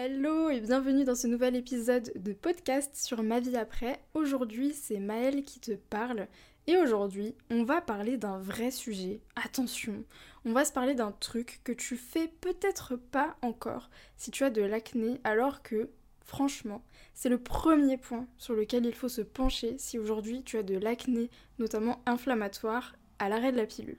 Hello 0.00 0.48
et 0.48 0.60
bienvenue 0.60 1.02
dans 1.02 1.16
ce 1.16 1.26
nouvel 1.26 1.56
épisode 1.56 2.12
de 2.14 2.32
podcast 2.32 2.94
sur 2.94 3.24
ma 3.24 3.40
vie 3.40 3.56
après. 3.56 3.98
Aujourd'hui 4.14 4.72
c'est 4.72 5.00
Maëlle 5.00 5.42
qui 5.42 5.58
te 5.58 5.72
parle 5.72 6.28
et 6.68 6.76
aujourd'hui 6.76 7.34
on 7.50 7.64
va 7.64 7.80
parler 7.80 8.16
d'un 8.16 8.38
vrai 8.38 8.70
sujet. 8.70 9.20
Attention, 9.34 10.04
on 10.44 10.52
va 10.52 10.64
se 10.64 10.72
parler 10.72 10.94
d'un 10.94 11.10
truc 11.10 11.60
que 11.64 11.72
tu 11.72 11.96
fais 11.96 12.28
peut-être 12.40 12.94
pas 12.94 13.36
encore 13.42 13.90
si 14.16 14.30
tu 14.30 14.44
as 14.44 14.50
de 14.50 14.62
l'acné 14.62 15.20
alors 15.24 15.64
que 15.64 15.90
franchement 16.24 16.84
c'est 17.12 17.28
le 17.28 17.42
premier 17.42 17.96
point 17.96 18.28
sur 18.36 18.54
lequel 18.54 18.86
il 18.86 18.94
faut 18.94 19.08
se 19.08 19.22
pencher 19.22 19.78
si 19.78 19.98
aujourd'hui 19.98 20.44
tu 20.44 20.58
as 20.58 20.62
de 20.62 20.78
l'acné 20.78 21.28
notamment 21.58 22.02
inflammatoire 22.06 22.94
à 23.18 23.28
l'arrêt 23.28 23.50
de 23.50 23.56
la 23.56 23.66
pilule. 23.66 23.98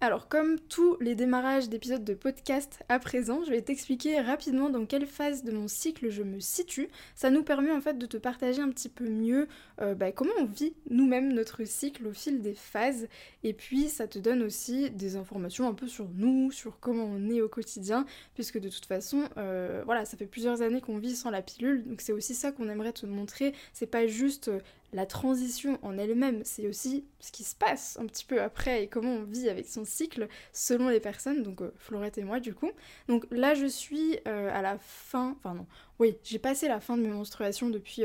Alors 0.00 0.28
comme 0.28 0.60
tous 0.60 0.96
les 1.00 1.16
démarrages 1.16 1.68
d'épisodes 1.68 2.04
de 2.04 2.14
podcast 2.14 2.84
à 2.88 3.00
présent, 3.00 3.42
je 3.44 3.50
vais 3.50 3.62
t'expliquer 3.62 4.20
rapidement 4.20 4.70
dans 4.70 4.86
quelle 4.86 5.06
phase 5.06 5.42
de 5.42 5.50
mon 5.50 5.66
cycle 5.66 6.08
je 6.08 6.22
me 6.22 6.38
situe. 6.38 6.88
Ça 7.16 7.30
nous 7.30 7.42
permet 7.42 7.72
en 7.72 7.80
fait 7.80 7.98
de 7.98 8.06
te 8.06 8.16
partager 8.16 8.62
un 8.62 8.68
petit 8.68 8.88
peu 8.88 9.08
mieux 9.08 9.48
euh, 9.80 9.96
bah, 9.96 10.12
comment 10.12 10.30
on 10.38 10.44
vit 10.44 10.72
nous-mêmes 10.88 11.32
notre 11.32 11.64
cycle 11.64 12.06
au 12.06 12.12
fil 12.12 12.42
des 12.42 12.54
phases. 12.54 13.08
Et 13.42 13.52
puis 13.52 13.88
ça 13.88 14.06
te 14.06 14.20
donne 14.20 14.44
aussi 14.44 14.88
des 14.90 15.16
informations 15.16 15.66
un 15.66 15.74
peu 15.74 15.88
sur 15.88 16.08
nous, 16.14 16.52
sur 16.52 16.78
comment 16.78 17.04
on 17.04 17.28
est 17.28 17.40
au 17.40 17.48
quotidien, 17.48 18.06
puisque 18.34 18.60
de 18.60 18.68
toute 18.68 18.86
façon, 18.86 19.24
euh, 19.36 19.82
voilà, 19.84 20.04
ça 20.04 20.16
fait 20.16 20.26
plusieurs 20.26 20.62
années 20.62 20.80
qu'on 20.80 20.98
vit 20.98 21.16
sans 21.16 21.30
la 21.30 21.42
pilule, 21.42 21.82
donc 21.84 22.02
c'est 22.02 22.12
aussi 22.12 22.36
ça 22.36 22.52
qu'on 22.52 22.68
aimerait 22.68 22.92
te 22.92 23.04
montrer. 23.04 23.52
C'est 23.72 23.86
pas 23.86 24.06
juste 24.06 24.46
euh, 24.46 24.60
la 24.92 25.06
transition 25.06 25.78
en 25.82 25.98
elle-même, 25.98 26.40
c'est 26.44 26.66
aussi 26.66 27.04
ce 27.20 27.30
qui 27.30 27.44
se 27.44 27.54
passe 27.54 27.98
un 28.00 28.06
petit 28.06 28.24
peu 28.24 28.40
après 28.40 28.84
et 28.84 28.86
comment 28.88 29.16
on 29.16 29.24
vit 29.24 29.48
avec 29.48 29.68
son 29.68 29.84
cycle 29.84 30.28
selon 30.52 30.88
les 30.88 31.00
personnes, 31.00 31.42
donc 31.42 31.60
euh, 31.60 31.72
Florette 31.76 32.18
et 32.18 32.24
moi 32.24 32.40
du 32.40 32.54
coup. 32.54 32.70
Donc 33.08 33.26
là 33.30 33.54
je 33.54 33.66
suis 33.66 34.18
euh, 34.26 34.50
à 34.52 34.62
la 34.62 34.78
fin, 34.78 35.36
enfin 35.38 35.54
non, 35.54 35.66
oui, 35.98 36.16
j'ai 36.24 36.38
passé 36.38 36.68
la 36.68 36.80
fin 36.80 36.96
de 36.96 37.02
mes 37.02 37.10
menstruations 37.10 37.68
depuis 37.68 38.04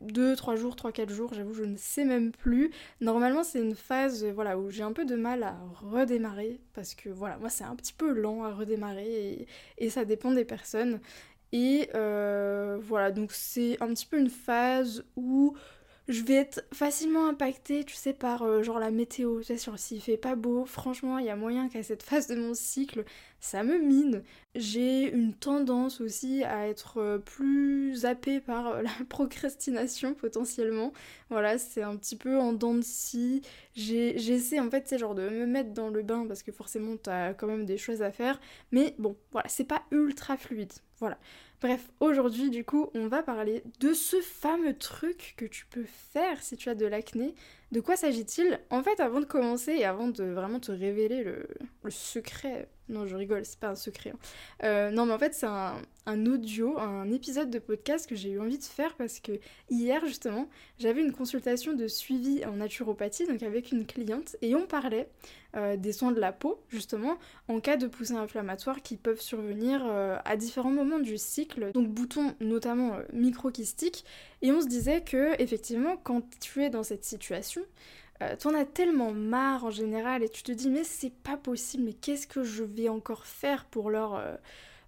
2, 0.00 0.36
3 0.36 0.56
jours, 0.56 0.76
3, 0.76 0.92
4 0.92 1.10
jours, 1.10 1.32
j'avoue 1.34 1.54
je 1.54 1.64
ne 1.64 1.76
sais 1.76 2.04
même 2.04 2.32
plus. 2.32 2.70
Normalement 3.00 3.42
c'est 3.42 3.60
une 3.60 3.74
phase 3.74 4.24
voilà, 4.24 4.58
où 4.58 4.70
j'ai 4.70 4.82
un 4.82 4.92
peu 4.92 5.04
de 5.04 5.14
mal 5.16 5.42
à 5.42 5.56
redémarrer, 5.80 6.60
parce 6.74 6.94
que 6.94 7.08
voilà, 7.08 7.38
moi 7.38 7.50
c'est 7.50 7.64
un 7.64 7.76
petit 7.76 7.92
peu 7.92 8.12
lent 8.12 8.44
à 8.44 8.52
redémarrer 8.52 9.46
et, 9.78 9.90
ça 9.90 10.04
dépend 10.04 10.32
des 10.32 10.44
personnes. 10.44 11.00
Et 11.52 11.88
euh, 11.94 12.78
voilà, 12.82 13.12
donc 13.12 13.32
c'est 13.32 13.80
un 13.80 13.88
petit 13.94 14.06
peu 14.06 14.18
une 14.18 14.28
phase 14.28 15.04
où 15.16 15.54
je 16.08 16.22
vais 16.22 16.34
être 16.34 16.64
facilement 16.72 17.28
impactée, 17.28 17.84
tu 17.84 17.94
sais, 17.94 18.12
par 18.12 18.42
euh, 18.42 18.62
genre 18.62 18.78
la 18.78 18.92
météo. 18.92 19.40
Tu 19.40 19.56
sais, 19.58 19.70
s'il 19.76 20.00
fait 20.00 20.16
pas 20.16 20.36
beau, 20.36 20.64
franchement, 20.64 21.18
il 21.18 21.26
y 21.26 21.30
a 21.30 21.36
moyen 21.36 21.68
qu'à 21.68 21.82
cette 21.82 22.02
phase 22.04 22.28
de 22.28 22.36
mon 22.36 22.54
cycle, 22.54 23.04
ça 23.40 23.64
me 23.64 23.78
mine. 23.78 24.22
J'ai 24.54 25.10
une 25.12 25.34
tendance 25.34 26.00
aussi 26.00 26.44
à 26.44 26.68
être 26.68 26.98
euh, 26.98 27.18
plus 27.18 27.96
zappée 27.96 28.40
par 28.40 28.68
euh, 28.68 28.82
la 28.82 29.04
procrastination 29.08 30.14
potentiellement. 30.14 30.92
Voilà, 31.28 31.58
c'est 31.58 31.82
un 31.82 31.96
petit 31.96 32.16
peu 32.16 32.38
en 32.38 32.52
dents 32.52 32.74
de 32.74 32.82
scie. 32.82 33.42
J'essaie 33.74 34.60
en 34.60 34.70
fait, 34.70 34.86
c'est 34.86 34.98
genre 34.98 35.16
de 35.16 35.28
me 35.28 35.46
mettre 35.46 35.72
dans 35.72 35.88
le 35.88 36.02
bain 36.02 36.24
parce 36.28 36.42
que 36.44 36.52
forcément, 36.52 36.96
t'as 36.96 37.34
quand 37.34 37.48
même 37.48 37.66
des 37.66 37.78
choses 37.78 38.02
à 38.02 38.12
faire. 38.12 38.40
Mais 38.70 38.94
bon, 38.98 39.16
voilà, 39.32 39.48
c'est 39.48 39.64
pas 39.64 39.82
ultra 39.90 40.36
fluide. 40.36 40.72
Voilà. 40.98 41.18
Bref, 41.60 41.88
aujourd'hui 42.00 42.50
du 42.50 42.64
coup, 42.64 42.90
on 42.94 43.08
va 43.08 43.22
parler 43.22 43.62
de 43.80 43.94
ce 43.94 44.20
fameux 44.20 44.76
truc 44.76 45.34
que 45.36 45.46
tu 45.46 45.64
peux 45.66 45.86
faire 46.12 46.42
si 46.42 46.56
tu 46.56 46.68
as 46.68 46.74
de 46.74 46.86
l'acné. 46.86 47.34
De 47.72 47.80
quoi 47.80 47.96
s'agit-il? 47.96 48.60
En 48.70 48.82
fait, 48.82 49.00
avant 49.00 49.20
de 49.20 49.24
commencer 49.24 49.72
et 49.72 49.84
avant 49.84 50.08
de 50.08 50.24
vraiment 50.24 50.60
te 50.60 50.70
révéler 50.70 51.24
le, 51.24 51.48
secret 51.88 52.68
non, 52.88 53.06
je 53.06 53.16
rigole, 53.16 53.44
c'est 53.44 53.58
pas 53.58 53.70
un 53.70 53.74
secret. 53.74 54.10
Hein. 54.10 54.18
Euh, 54.64 54.90
non, 54.90 55.06
mais 55.06 55.12
en 55.12 55.18
fait, 55.18 55.34
c'est 55.34 55.46
un, 55.46 56.26
audio, 56.26 56.78
un 56.78 57.10
épisode 57.10 57.50
de 57.50 57.58
podcast 57.58 58.08
que 58.08 58.14
j'ai 58.14 58.30
eu 58.30 58.40
envie 58.40 58.58
de 58.58 58.64
faire 58.64 58.94
parce 58.94 59.18
que 59.18 59.40
hier, 59.70 60.06
justement, 60.06 60.48
j'avais 60.78 61.02
une 61.02 61.12
consultation 61.12 61.74
de 61.74 61.88
suivi 61.88 62.44
en 62.44 62.52
naturopathie, 62.52 63.26
donc 63.26 63.42
avec 63.42 63.72
une 63.72 63.86
cliente, 63.86 64.36
et 64.40 64.54
on 64.54 64.66
parlait 64.66 65.08
euh, 65.56 65.76
des 65.76 65.92
soins 65.92 66.12
de 66.12 66.20
la 66.20 66.30
peau, 66.30 66.60
justement, 66.68 67.18
en 67.48 67.58
cas 67.58 67.76
de 67.76 67.88
poussées 67.88 68.14
inflammatoires 68.14 68.82
qui 68.82 68.96
peuvent 68.96 69.20
survenir 69.20 69.82
euh, 69.84 70.16
à 70.24 70.36
différents 70.36 70.70
moments 70.70 71.00
du 71.00 71.18
cycle, 71.18 71.72
donc 71.72 71.88
boutons 71.88 72.34
notamment 72.40 72.98
microkystiques, 73.12 74.04
et 74.42 74.52
on 74.52 74.60
se 74.60 74.68
disait 74.68 75.02
que, 75.02 75.40
effectivement, 75.42 75.96
quand 75.96 76.22
tu 76.38 76.62
es 76.62 76.70
dans 76.70 76.84
cette 76.84 77.04
situation, 77.04 77.62
euh, 78.22 78.36
t'en 78.36 78.54
as 78.54 78.64
tellement 78.64 79.12
marre 79.12 79.64
en 79.64 79.70
général 79.70 80.22
et 80.22 80.28
tu 80.28 80.42
te 80.42 80.52
dis 80.52 80.70
mais 80.70 80.84
c'est 80.84 81.12
pas 81.12 81.36
possible, 81.36 81.84
mais 81.84 81.92
qu'est-ce 81.92 82.26
que 82.26 82.42
je 82.42 82.64
vais 82.64 82.88
encore 82.88 83.26
faire 83.26 83.64
pour 83.66 83.90
leur... 83.90 84.14
Euh, 84.14 84.34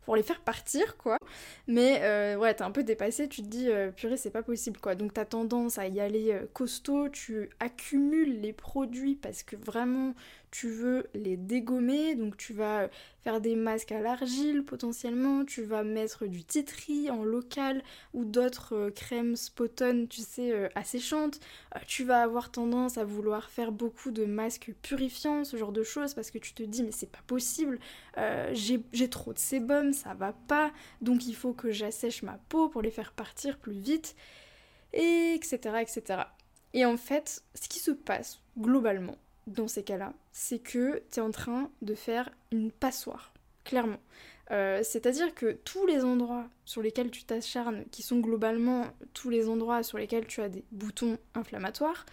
pour 0.05 0.17
les 0.17 0.23
faire 0.23 0.41
partir 0.41 0.97
quoi. 0.97 1.19
Mais 1.67 2.01
euh, 2.01 2.37
ouais, 2.37 2.55
t'es 2.55 2.63
un 2.63 2.71
peu 2.71 2.83
dépassé, 2.83 3.29
tu 3.29 3.43
te 3.43 3.47
dis 3.47 3.69
purée, 3.95 4.17
c'est 4.17 4.31
pas 4.31 4.43
possible 4.43 4.81
quoi. 4.81 4.95
Donc 4.95 5.13
t'as 5.13 5.27
tendance 5.27 5.77
à 5.77 5.87
y 5.87 6.01
aller 6.01 6.35
costaud, 6.55 7.11
tu 7.11 7.51
accumules 7.61 8.41
les 8.41 8.55
produits 8.55 9.17
parce 9.17 9.43
que 9.43 9.55
vraiment 9.55 10.15
tu 10.51 10.69
veux 10.69 11.07
les 11.15 11.37
dégommer, 11.37 12.15
donc 12.15 12.37
tu 12.37 12.53
vas 12.53 12.89
faire 13.23 13.41
des 13.41 13.57
masques 13.57 13.93
à 13.93 14.01
l'argile 14.01 14.65
potentiellement, 14.65 15.45
tu 15.45 15.63
vas 15.63 15.85
mettre 15.85 16.27
du 16.27 16.45
titri 16.45 17.11
en 17.11 17.25
local 17.25 17.83
ou 18.15 18.25
d'autres 18.25 18.75
euh, 18.75 18.91
crèmes 18.91 19.37
Spotton, 19.37 20.07
tu 20.09 20.23
sais, 20.23 20.53
euh, 20.53 20.69
asséchantes. 20.75 21.41
Euh, 21.77 21.81
tu 21.87 22.05
vas 22.05 22.23
avoir 22.23 22.51
tendance 22.51 22.99
à 22.99 23.05
vouloir 23.05 23.51
faire 23.51 23.73
beaucoup 23.73 24.11
de 24.11 24.25
masques 24.25 24.73
purifiants, 24.83 25.45
ce 25.45 25.57
genre 25.57 25.73
de 25.73 25.83
choses, 25.83 26.15
parce 26.15 26.31
que 26.31 26.39
tu 26.39 26.55
te 26.55 26.63
dis 26.63 26.83
mais 26.83 26.93
c'est 26.93 27.11
pas 27.11 27.23
possible, 27.27 27.79
j'ai 28.53 29.11
trop 29.11 29.33
de 29.33 29.39
sébum, 29.39 29.93
ça 29.93 30.15
va 30.15 30.33
pas, 30.33 30.73
donc 31.01 31.27
il 31.27 31.35
faut 31.35 31.53
que 31.53 31.71
j'assèche 31.71 32.23
ma 32.23 32.39
peau 32.49 32.69
pour 32.69 32.83
les 32.83 32.91
faire 32.91 33.13
partir 33.13 33.59
plus 33.59 33.79
vite, 33.79 34.17
et 34.93 35.35
etc. 35.35 35.59
etc. 35.81 36.23
Et 36.75 36.85
en 36.85 36.97
fait, 36.97 37.43
ce 37.55 37.69
qui 37.69 37.79
se 37.79 37.91
passe 37.91 38.41
globalement, 38.59 39.17
dans 39.49 39.69
ces 39.69 39.83
cas-là, 39.83 40.13
c'est 40.33 40.59
que 40.59 41.03
tu 41.11 41.21
es 41.21 41.23
en 41.23 41.31
train 41.31 41.71
de 41.83 41.95
faire 41.95 42.31
une 42.53 42.71
passoire, 42.71 43.33
clairement. 43.65 44.01
Euh, 44.51 44.81
c'est-à-dire 44.83 45.35
que 45.35 45.53
tous 45.53 45.87
les 45.87 46.05
endroits 46.05 46.49
sur 46.65 46.81
lesquels 46.81 47.11
tu 47.11 47.25
t'acharnes, 47.25 47.85
qui 47.91 48.03
sont 48.03 48.21
globalement 48.21 48.87
tous 49.13 49.31
les 49.31 49.49
endroits 49.49 49.83
sur 49.83 49.99
lesquels 49.99 50.27
tu 50.27 50.41
as 50.41 50.49
des 50.49 50.65
boutons 50.73 51.19
inflammatoires, 51.35 52.07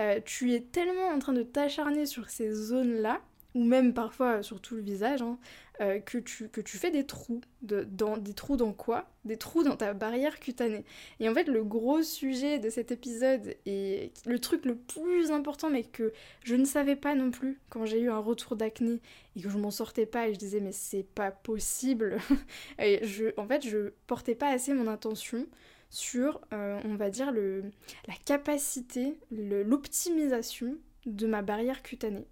euh, 0.00 0.20
tu 0.24 0.54
es 0.54 0.60
tellement 0.60 1.08
en 1.08 1.18
train 1.18 1.32
de 1.32 1.42
t'acharner 1.42 2.06
sur 2.06 2.30
ces 2.30 2.52
zones-là 2.52 3.20
ou 3.54 3.64
même 3.64 3.94
parfois 3.94 4.42
sur 4.42 4.60
tout 4.60 4.76
le 4.76 4.82
visage, 4.82 5.22
hein, 5.22 5.38
euh, 5.80 5.98
que, 5.98 6.18
tu, 6.18 6.48
que 6.48 6.60
tu 6.60 6.76
fais 6.76 6.90
des 6.90 7.06
trous. 7.06 7.40
dans, 7.62 8.18
des 8.18 8.34
trous 8.34 8.56
dans 8.56 8.72
quoi? 8.72 9.08
Des 9.24 9.38
trous 9.38 9.62
dans 9.62 9.76
ta 9.76 9.94
barrière 9.94 10.38
cutanée. 10.38 10.84
Et 11.20 11.28
en 11.28 11.34
fait, 11.34 11.48
le 11.48 11.64
gros 11.64 12.02
sujet 12.02 12.58
de 12.58 12.68
cet 12.68 12.92
épisode, 12.92 13.56
et 13.64 14.12
le 14.26 14.38
truc 14.38 14.66
le 14.66 14.76
plus 14.76 15.30
important, 15.30 15.70
mais 15.70 15.84
que 15.84 16.12
je 16.44 16.54
ne 16.54 16.64
savais 16.64 16.96
pas 16.96 17.14
non 17.14 17.30
plus 17.30 17.58
quand 17.70 17.86
j'ai 17.86 18.00
eu 18.00 18.10
un 18.10 18.18
retour 18.18 18.56
d'acné, 18.56 19.00
et 19.36 19.40
que 19.40 19.48
je 19.48 19.56
m'en 19.56 19.70
sortais 19.70 20.06
pas, 20.06 20.28
et 20.28 20.34
je 20.34 20.38
disais, 20.38 20.60
mais 20.60 20.72
c'est 20.72 21.02
pas 21.02 21.30
possible. 21.30 22.18
et 22.78 23.06
je, 23.06 23.32
en 23.38 23.46
fait, 23.46 23.66
je 23.66 23.92
portais 24.06 24.34
pas 24.34 24.50
assez 24.50 24.74
mon 24.74 24.86
attention 24.86 25.46
sur, 25.88 26.40
euh, 26.52 26.78
on 26.84 26.94
va 26.94 27.10
dire, 27.10 27.32
le, 27.32 27.64
la 28.06 28.14
capacité, 28.24 29.18
l'optimisation 29.30 30.76
de 31.06 31.26
ma 31.26 31.40
barrière 31.42 31.82
cutanée. 31.82 32.26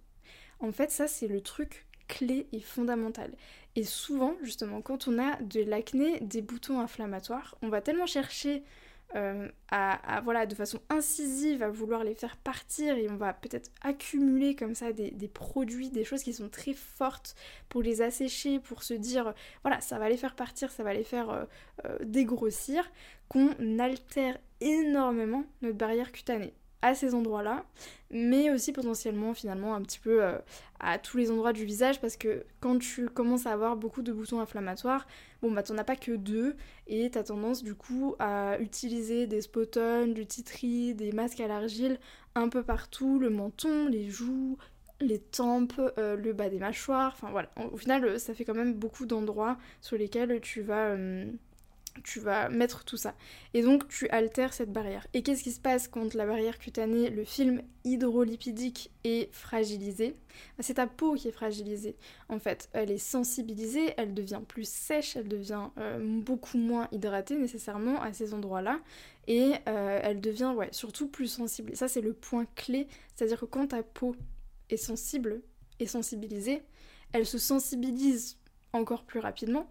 En 0.59 0.71
fait, 0.71 0.91
ça, 0.91 1.07
c'est 1.07 1.27
le 1.27 1.41
truc 1.41 1.85
clé 2.07 2.47
et 2.51 2.59
fondamental. 2.59 3.31
Et 3.75 3.83
souvent, 3.83 4.35
justement, 4.41 4.81
quand 4.81 5.07
on 5.07 5.19
a 5.19 5.35
de 5.41 5.61
l'acné, 5.61 6.19
des 6.19 6.41
boutons 6.41 6.79
inflammatoires, 6.79 7.55
on 7.61 7.69
va 7.69 7.81
tellement 7.81 8.07
chercher 8.07 8.63
euh, 9.15 9.47
voilà, 10.23 10.45
de 10.45 10.53
façon 10.53 10.79
incisive 10.89 11.63
à 11.63 11.69
vouloir 11.69 12.03
les 12.03 12.13
faire 12.13 12.37
partir 12.37 12.95
et 12.95 13.09
on 13.09 13.15
va 13.15 13.33
peut-être 13.33 13.71
accumuler 13.81 14.55
comme 14.55 14.75
ça 14.75 14.93
des, 14.93 15.11
produits, 15.27 15.89
des 15.89 16.03
choses 16.03 16.21
qui 16.21 16.33
sont 16.33 16.49
très 16.49 16.73
fortes 16.73 17.35
pour 17.69 17.81
les 17.81 18.01
assécher, 18.01 18.59
pour 18.59 18.83
se 18.83 18.93
dire 18.93 19.33
voilà, 19.63 19.81
ça 19.81 19.97
va 19.97 20.09
les 20.09 20.17
faire 20.17 20.35
partir, 20.35 20.69
ça 20.71 20.83
va 20.83 20.93
les 20.93 21.03
faire 21.03 21.29
euh, 21.29 21.45
euh, 21.85 21.97
dégrossir, 22.03 22.91
qu'on 23.29 23.79
altère 23.79 24.37
énormément 24.61 25.43
notre 25.61 25.77
barrière 25.77 26.11
cutanée 26.11 26.53
à 26.81 26.95
ces 26.95 27.13
endroits-là, 27.13 27.65
mais 28.09 28.51
aussi 28.51 28.71
potentiellement 28.71 29.33
finalement 29.33 29.75
un 29.75 29.81
petit 29.81 29.99
peu 29.99 30.23
euh, 30.23 30.37
à 30.79 30.97
tous 30.97 31.17
les 31.17 31.29
endroits 31.29 31.53
du 31.53 31.65
visage 31.65 31.99
parce 31.99 32.15
que 32.15 32.45
quand 32.61 32.79
tu 32.79 33.09
commences 33.09 33.45
à 33.45 33.51
avoir 33.51 33.75
beaucoup 33.75 34.01
de 34.01 34.13
boutons 34.13 34.39
inflammatoires, 34.39 35.05
bon 35.41 35.51
bah 35.51 35.63
t'en 35.63 35.77
as 35.77 35.83
pas 35.83 35.97
que 35.97 36.13
deux 36.13 36.55
et 36.87 37.09
t'as 37.11 37.23
tendance 37.23 37.63
du 37.63 37.75
coup 37.75 38.15
à 38.19 38.57
utiliser 38.59 39.27
des 39.27 39.41
spotons, 39.41 40.07
du 40.07 40.25
titri, 40.25 40.95
des 40.95 41.11
masques 41.11 41.41
à 41.41 41.47
l'argile 41.47 41.99
un 42.35 42.47
peu 42.47 42.63
partout, 42.63 43.19
le 43.19 43.29
menton, 43.29 43.87
les 43.87 44.09
joues, 44.09 44.57
les 45.01 45.19
tempes, 45.19 45.81
euh, 45.97 46.15
le 46.15 46.31
bas 46.33 46.49
des 46.49 46.59
mâchoires, 46.59 47.11
enfin 47.13 47.29
voilà. 47.31 47.49
Au 47.73 47.77
final 47.77 48.19
ça 48.19 48.33
fait 48.33 48.45
quand 48.45 48.55
même 48.55 48.73
beaucoup 48.73 49.05
d'endroits 49.05 49.57
sur 49.81 49.97
lesquels 49.97 50.39
tu 50.41 50.61
vas... 50.61 50.91
Euh, 50.91 51.25
tu 52.03 52.19
vas 52.19 52.49
mettre 52.49 52.83
tout 52.83 52.97
ça. 52.97 53.15
Et 53.53 53.61
donc 53.61 53.87
tu 53.87 54.07
altères 54.09 54.53
cette 54.53 54.71
barrière. 54.71 55.07
Et 55.13 55.23
qu'est-ce 55.23 55.43
qui 55.43 55.51
se 55.51 55.59
passe 55.59 55.87
quand 55.87 56.13
la 56.13 56.25
barrière 56.25 56.59
cutanée, 56.59 57.09
le 57.09 57.23
film 57.23 57.61
hydrolipidique 57.83 58.91
est 59.03 59.33
fragilisé? 59.33 60.15
Bah, 60.57 60.63
C'est 60.63 60.75
ta 60.75 60.87
peau 60.87 61.15
qui 61.15 61.27
est 61.27 61.31
fragilisée. 61.31 61.95
En 62.29 62.39
fait, 62.39 62.69
elle 62.73 62.91
est 62.91 62.97
sensibilisée, 62.97 63.93
elle 63.97 64.13
devient 64.13 64.41
plus 64.47 64.67
sèche, 64.67 65.15
elle 65.15 65.27
devient 65.27 65.67
euh, 65.77 66.21
beaucoup 66.21 66.57
moins 66.57 66.87
hydratée 66.91 67.37
nécessairement 67.37 68.01
à 68.01 68.13
ces 68.13 68.33
endroits-là. 68.33 68.79
Et 69.27 69.53
euh, 69.67 69.99
elle 70.03 70.21
devient 70.21 70.53
ouais, 70.55 70.69
surtout 70.71 71.07
plus 71.07 71.27
sensible. 71.27 71.71
Et 71.71 71.75
ça 71.75 71.87
c'est 71.87 72.01
le 72.01 72.13
point 72.13 72.45
clé. 72.55 72.87
C'est-à-dire 73.15 73.39
que 73.39 73.45
quand 73.45 73.67
ta 73.67 73.83
peau 73.83 74.15
est 74.69 74.77
sensible 74.77 75.41
et 75.79 75.87
sensibilisée, 75.87 76.63
elle 77.13 77.25
se 77.25 77.37
sensibilise 77.37 78.37
encore 78.73 79.03
plus 79.03 79.19
rapidement. 79.19 79.67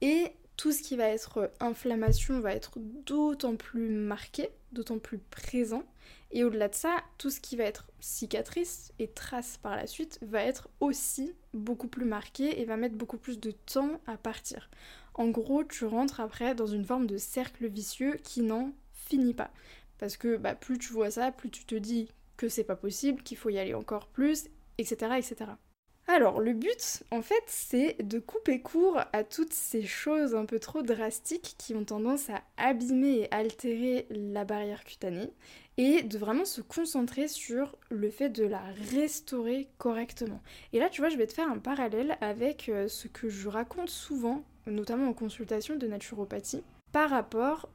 Et 0.00 0.32
tout 0.56 0.72
ce 0.72 0.82
qui 0.82 0.96
va 0.96 1.08
être 1.08 1.50
inflammation 1.60 2.40
va 2.40 2.52
être 2.52 2.72
d'autant 2.78 3.56
plus 3.56 3.88
marqué, 3.88 4.50
d'autant 4.72 4.98
plus 4.98 5.18
présent. 5.18 5.84
Et 6.30 6.44
au-delà 6.44 6.68
de 6.68 6.74
ça, 6.74 6.96
tout 7.18 7.30
ce 7.30 7.40
qui 7.40 7.56
va 7.56 7.64
être 7.64 7.86
cicatrice 8.00 8.92
et 8.98 9.08
trace 9.08 9.58
par 9.58 9.76
la 9.76 9.86
suite 9.86 10.18
va 10.22 10.42
être 10.42 10.68
aussi 10.80 11.34
beaucoup 11.52 11.88
plus 11.88 12.06
marqué 12.06 12.60
et 12.60 12.64
va 12.64 12.76
mettre 12.76 12.96
beaucoup 12.96 13.18
plus 13.18 13.38
de 13.38 13.50
temps 13.50 14.00
à 14.06 14.16
partir. 14.16 14.70
En 15.14 15.28
gros, 15.28 15.62
tu 15.62 15.84
rentres 15.84 16.20
après 16.20 16.54
dans 16.54 16.66
une 16.66 16.84
forme 16.84 17.06
de 17.06 17.18
cercle 17.18 17.66
vicieux 17.66 18.18
qui 18.22 18.40
n'en 18.40 18.72
finit 18.92 19.34
pas. 19.34 19.50
Parce 19.98 20.16
que 20.16 20.36
bah, 20.36 20.54
plus 20.54 20.78
tu 20.78 20.92
vois 20.92 21.10
ça, 21.10 21.32
plus 21.32 21.50
tu 21.50 21.64
te 21.64 21.74
dis 21.74 22.08
que 22.36 22.48
c'est 22.48 22.64
pas 22.64 22.76
possible, 22.76 23.22
qu'il 23.22 23.36
faut 23.36 23.50
y 23.50 23.58
aller 23.58 23.74
encore 23.74 24.08
plus, 24.08 24.48
etc. 24.78 25.12
etc. 25.18 25.52
Alors, 26.08 26.40
le 26.40 26.52
but, 26.52 27.04
en 27.12 27.22
fait, 27.22 27.44
c'est 27.46 27.96
de 28.02 28.18
couper 28.18 28.60
court 28.60 29.00
à 29.12 29.22
toutes 29.22 29.52
ces 29.52 29.82
choses 29.82 30.34
un 30.34 30.44
peu 30.44 30.58
trop 30.58 30.82
drastiques 30.82 31.54
qui 31.58 31.74
ont 31.74 31.84
tendance 31.84 32.28
à 32.28 32.42
abîmer 32.56 33.20
et 33.20 33.32
altérer 33.32 34.06
la 34.10 34.44
barrière 34.44 34.84
cutanée 34.84 35.30
et 35.78 36.02
de 36.02 36.18
vraiment 36.18 36.44
se 36.44 36.60
concentrer 36.60 37.28
sur 37.28 37.76
le 37.88 38.10
fait 38.10 38.28
de 38.28 38.44
la 38.44 38.62
restaurer 38.92 39.68
correctement. 39.78 40.42
Et 40.72 40.80
là, 40.80 40.90
tu 40.90 41.00
vois, 41.00 41.08
je 41.08 41.16
vais 41.16 41.26
te 41.26 41.32
faire 41.32 41.50
un 41.50 41.58
parallèle 41.58 42.18
avec 42.20 42.68
euh, 42.68 42.88
ce 42.88 43.08
que 43.08 43.28
je 43.28 43.48
raconte 43.48 43.88
souvent, 43.88 44.44
notamment 44.66 45.08
en 45.08 45.14
consultation 45.14 45.76
de 45.76 45.86
naturopathie, 45.86 46.64
par 46.90 47.10
rapport 47.10 47.68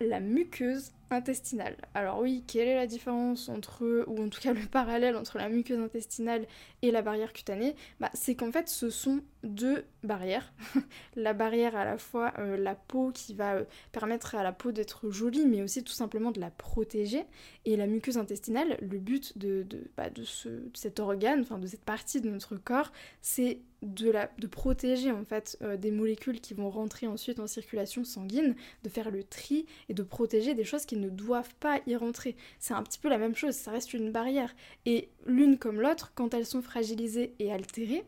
la 0.00 0.20
muqueuse 0.20 0.92
intestinale. 1.10 1.76
Alors 1.94 2.20
oui, 2.20 2.42
quelle 2.46 2.66
est 2.66 2.74
la 2.74 2.86
différence 2.86 3.48
entre, 3.48 4.04
ou 4.08 4.22
en 4.22 4.28
tout 4.28 4.40
cas 4.40 4.52
le 4.52 4.66
parallèle 4.66 5.16
entre 5.16 5.38
la 5.38 5.48
muqueuse 5.48 5.78
intestinale 5.78 6.46
et 6.82 6.90
la 6.90 7.02
barrière 7.02 7.32
cutanée? 7.32 7.76
Bah, 8.00 8.10
C'est 8.14 8.34
qu'en 8.34 8.50
fait 8.50 8.68
ce 8.68 8.90
sont 8.90 9.20
deux 9.44 9.84
barrières. 10.02 10.52
la 11.16 11.32
barrière 11.32 11.76
à 11.76 11.84
la 11.84 11.98
fois 11.98 12.32
euh, 12.38 12.56
la 12.56 12.74
peau 12.74 13.12
qui 13.12 13.34
va 13.34 13.54
euh, 13.54 13.64
permettre 13.92 14.34
à 14.34 14.42
la 14.42 14.52
peau 14.52 14.72
d'être 14.72 15.10
jolie 15.10 15.46
mais 15.46 15.62
aussi 15.62 15.84
tout 15.84 15.92
simplement 15.92 16.32
de 16.32 16.40
la 16.40 16.50
protéger. 16.50 17.24
Et 17.64 17.76
la 17.76 17.86
muqueuse 17.86 18.18
intestinale, 18.18 18.76
le 18.80 18.98
but 18.98 19.38
de, 19.38 19.62
de, 19.62 19.88
bah, 19.96 20.10
de, 20.10 20.24
ce, 20.24 20.48
de 20.48 20.70
cet 20.74 20.98
organe, 20.98 21.40
enfin 21.42 21.58
de 21.58 21.66
cette 21.68 21.84
partie 21.84 22.20
de 22.20 22.30
notre 22.30 22.56
corps, 22.56 22.90
c'est 23.20 23.60
de, 23.86 24.10
la, 24.10 24.30
de 24.38 24.46
protéger 24.46 25.12
en 25.12 25.24
fait 25.24 25.58
euh, 25.62 25.76
des 25.76 25.90
molécules 25.90 26.40
qui 26.40 26.54
vont 26.54 26.70
rentrer 26.70 27.06
ensuite 27.06 27.40
en 27.40 27.46
circulation 27.46 28.04
sanguine, 28.04 28.54
de 28.82 28.88
faire 28.88 29.10
le 29.10 29.22
tri 29.24 29.66
et 29.88 29.94
de 29.94 30.02
protéger 30.02 30.54
des 30.54 30.64
choses 30.64 30.86
qui 30.86 30.96
ne 30.96 31.08
doivent 31.08 31.54
pas 31.60 31.80
y 31.86 31.96
rentrer. 31.96 32.36
C'est 32.58 32.74
un 32.74 32.82
petit 32.82 32.98
peu 32.98 33.08
la 33.08 33.18
même 33.18 33.34
chose, 33.34 33.54
ça 33.54 33.70
reste 33.70 33.94
une 33.94 34.12
barrière. 34.12 34.54
Et 34.84 35.08
l'une 35.26 35.58
comme 35.58 35.80
l'autre, 35.80 36.12
quand 36.14 36.34
elles 36.34 36.46
sont 36.46 36.62
fragilisées 36.62 37.34
et 37.38 37.52
altérées, 37.52 38.04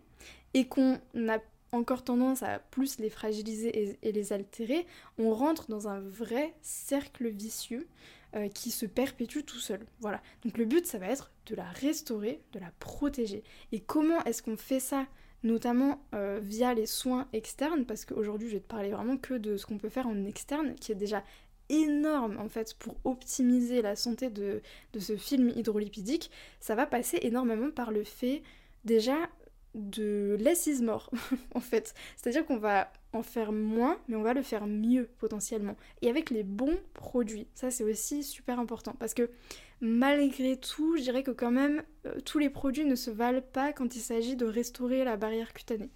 et 0.55 0.67
qu'on 0.67 0.99
a 1.29 1.39
encore 1.73 2.03
tendance 2.03 2.43
à 2.43 2.59
plus 2.59 2.99
les 2.99 3.11
fragiliser 3.11 3.99
et, 4.03 4.13
les 4.13 4.33
altérer, 4.33 4.87
on 5.19 5.33
rentre 5.35 5.69
dans 5.69 5.89
un 5.89 6.01
vrai 6.01 6.55
cercle 6.63 7.29
vicieux 7.29 7.87
euh, 8.35 8.49
qui 8.49 8.71
se 8.71 8.87
perpétue 8.87 9.41
tout 9.45 9.59
seul. 9.59 9.85
Voilà. 10.01 10.23
Donc 10.45 10.57
le 10.57 10.65
but, 10.65 10.87
ça 10.87 10.99
va 10.99 11.09
être 11.09 11.31
de 11.47 11.55
la 11.55 11.69
restaurer, 11.71 12.41
de 12.53 12.59
la 12.59 12.71
protéger. 12.79 13.43
Et 13.73 13.81
comment 13.81 14.23
est-ce 14.25 14.43
qu'on 14.43 14.57
fait 14.57 14.81
ça? 14.81 15.07
Notamment 15.43 16.01
euh, 16.15 16.41
via 16.43 16.75
les 16.75 16.87
soins 16.87 17.29
externes, 17.33 17.85
parce 17.85 18.05
qu'aujourd'hui 18.05 18.49
je 18.49 18.55
vais 18.55 18.61
te 18.61 18.69
parler 18.69 18.91
vraiment 18.91 19.17
que 19.17 19.35
de 19.35 19.57
ce 19.57 19.67
qu'on 19.67 19.79
peut 19.79 19.89
faire 19.89 20.07
en 20.07 20.25
externe, 20.25 20.75
qui 20.75 20.93
est 20.93 20.97
déjà 20.97 21.23
énorme 21.69 22.39
en 22.39 22.49
fait 22.49 22.75
pour 22.75 22.97
optimiser 23.05 23.83
la 23.83 23.95
santé 23.95 24.31
de, 24.31 24.63
de 24.93 25.01
ce 25.01 25.17
film 25.17 25.51
hydrolipidique, 25.51 26.31
ça 26.61 26.75
va 26.75 26.87
passer 26.87 27.19
énormément 27.23 27.71
par 27.71 27.91
le 27.91 28.05
fait 28.05 28.43
déjà 28.85 29.17
de 29.75 30.37
less 30.41 30.67
is 30.67 30.83
more 30.83 31.11
en 31.55 31.61
fait. 31.61 31.95
C'est-à-dire 32.17 32.45
qu'on 32.47 32.57
va 32.59 32.91
en 33.13 33.23
faire 33.23 33.53
moins, 33.53 33.99
mais 34.09 34.17
on 34.17 34.23
va 34.23 34.35
le 34.35 34.43
faire 34.43 34.67
mieux 34.67 35.09
potentiellement. 35.19 35.77
Et 36.03 36.09
avec 36.09 36.31
les 36.31 36.43
bons 36.43 36.79
produits. 36.95 37.47
Ça 37.55 37.71
c'est 37.71 37.85
aussi 37.85 38.23
super 38.23 38.59
important 38.59 38.95
parce 38.99 39.15
que 39.15 39.31
malgré 39.81 40.57
tout, 40.57 40.97
je 40.97 41.03
dirais 41.03 41.23
que 41.23 41.31
quand 41.31 41.51
même 41.51 41.83
euh, 42.07 42.21
tous 42.25 42.39
les 42.39 42.51
produits 42.51 42.85
ne 42.85 42.95
se 42.95 43.11
valent 43.11 43.43
pas 43.53 43.73
quand 43.73 43.95
il 43.97 44.01
s'agit 44.01 44.37
de 44.37 44.47
restaurer 44.47 45.05
la 45.05 45.17
barrière 45.17 45.53
cutanée. 45.53 45.91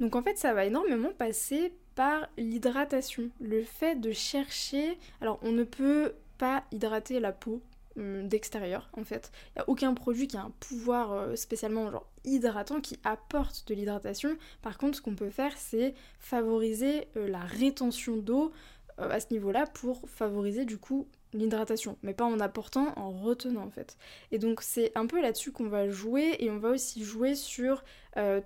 Donc 0.00 0.16
en 0.16 0.22
fait 0.22 0.38
ça 0.38 0.54
va 0.54 0.64
énormément 0.64 1.12
passer 1.16 1.74
par 1.94 2.28
l'hydratation. 2.36 3.30
Le 3.40 3.62
fait 3.62 4.00
de 4.00 4.12
chercher... 4.12 4.98
Alors 5.20 5.38
on 5.42 5.52
ne 5.52 5.64
peut 5.64 6.14
pas 6.38 6.64
hydrater 6.72 7.20
la 7.20 7.32
peau 7.32 7.62
hum, 7.96 8.28
d'extérieur 8.28 8.90
en 8.94 9.04
fait. 9.04 9.30
Il 9.32 9.58
n'y 9.58 9.62
a 9.62 9.68
aucun 9.68 9.94
produit 9.94 10.26
qui 10.26 10.36
a 10.36 10.42
un 10.42 10.52
pouvoir 10.60 11.12
euh, 11.12 11.36
spécialement 11.36 11.90
hydratant 12.24 12.80
qui 12.80 12.98
apporte 13.04 13.66
de 13.68 13.74
l'hydratation. 13.74 14.36
Par 14.62 14.76
contre 14.76 14.96
ce 14.98 15.02
qu'on 15.02 15.14
peut 15.14 15.30
faire 15.30 15.56
c'est 15.56 15.94
favoriser 16.18 17.08
euh, 17.16 17.28
la 17.28 17.40
rétention 17.40 18.16
d'eau 18.16 18.52
à 18.96 19.18
ce 19.18 19.26
niveau-là 19.32 19.66
pour 19.66 20.08
favoriser 20.08 20.64
du 20.64 20.78
coup 20.78 21.08
l'hydratation, 21.34 21.98
mais 22.02 22.14
pas 22.14 22.24
en 22.24 22.40
apportant, 22.40 22.92
en 22.96 23.10
retenant 23.10 23.64
en 23.64 23.70
fait. 23.70 23.96
Et 24.32 24.38
donc 24.38 24.62
c'est 24.62 24.92
un 24.94 25.06
peu 25.06 25.20
là-dessus 25.20 25.52
qu'on 25.52 25.68
va 25.68 25.88
jouer 25.88 26.36
et 26.38 26.50
on 26.50 26.58
va 26.58 26.70
aussi 26.70 27.04
jouer 27.04 27.34
sur 27.34 27.84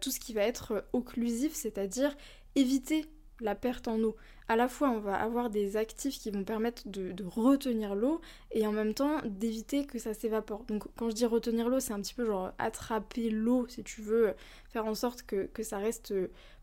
tout 0.00 0.10
ce 0.10 0.18
qui 0.18 0.32
va 0.32 0.42
être 0.42 0.84
occlusif, 0.94 1.54
c'est-à-dire 1.54 2.16
éviter 2.54 3.04
la 3.40 3.54
perte 3.54 3.88
en 3.88 4.02
eau. 4.02 4.16
À 4.48 4.56
la 4.56 4.68
fois, 4.68 4.90
on 4.90 4.98
va 4.98 5.14
avoir 5.14 5.50
des 5.50 5.76
actifs 5.76 6.18
qui 6.18 6.30
vont 6.30 6.42
permettre 6.42 6.82
de, 6.86 7.14
retenir 7.24 7.94
l'eau 7.94 8.20
et 8.50 8.66
en 8.66 8.72
même 8.72 8.94
temps 8.94 9.20
d'éviter 9.24 9.86
que 9.86 9.98
ça 9.98 10.14
s'évapore. 10.14 10.64
Donc, 10.64 10.84
quand 10.96 11.10
je 11.10 11.14
dis 11.14 11.26
retenir 11.26 11.68
l'eau, 11.68 11.80
c'est 11.80 11.92
un 11.92 12.00
petit 12.00 12.14
peu 12.14 12.24
genre 12.24 12.52
attraper 12.58 13.30
l'eau, 13.30 13.66
si 13.68 13.84
tu 13.84 14.00
veux, 14.00 14.34
faire 14.70 14.86
en 14.86 14.94
sorte 14.94 15.22
que, 15.22 15.46
que 15.46 15.62
ça 15.62 15.78
reste 15.78 16.14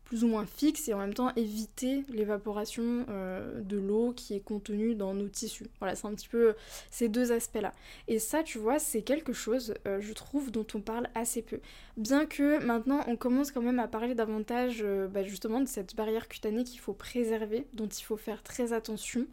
plus 0.06 0.22
ou 0.22 0.28
moins 0.28 0.46
fixe 0.46 0.88
et 0.88 0.94
en 0.94 0.98
même 0.98 1.14
temps 1.14 1.32
éviter 1.34 2.04
l'évaporation 2.08 3.04
euh, 3.10 3.60
de 3.60 3.76
l'eau 3.76 4.12
qui 4.14 4.34
est 4.34 4.40
contenue 4.40 4.94
dans 4.94 5.14
nos 5.14 5.28
tissus. 5.28 5.66
Voilà, 5.80 5.94
c'est 5.94 6.06
un 6.06 6.14
petit 6.14 6.28
peu 6.28 6.54
ces 6.90 7.08
deux 7.08 7.32
aspects-là. 7.32 7.72
Et 8.08 8.18
ça, 8.18 8.42
tu 8.42 8.58
vois, 8.58 8.78
c'est 8.78 9.02
quelque 9.02 9.32
chose, 9.32 9.74
euh, 9.86 10.00
je 10.00 10.12
trouve, 10.12 10.50
dont 10.50 10.66
on 10.74 10.80
parle 10.80 11.08
assez 11.14 11.42
peu. 11.42 11.60
Bien 11.96 12.24
que 12.24 12.64
maintenant, 12.64 13.00
on 13.08 13.16
commence 13.16 13.50
quand 13.50 13.62
même 13.62 13.80
à 13.80 13.88
parler 13.88 14.14
davantage 14.14 14.78
euh, 14.82 15.08
bah, 15.08 15.24
justement 15.24 15.60
de 15.60 15.68
cette 15.68 15.96
barrière 15.96 16.28
cutanée 16.28 16.62
qu'il 16.62 16.80
faut 16.80 16.94
préserver, 16.94 17.66
dont 17.72 17.88
il 17.88 18.02
faut 18.02 18.16
faire 18.16 18.42
très 18.42 18.72
attention. 18.72 19.26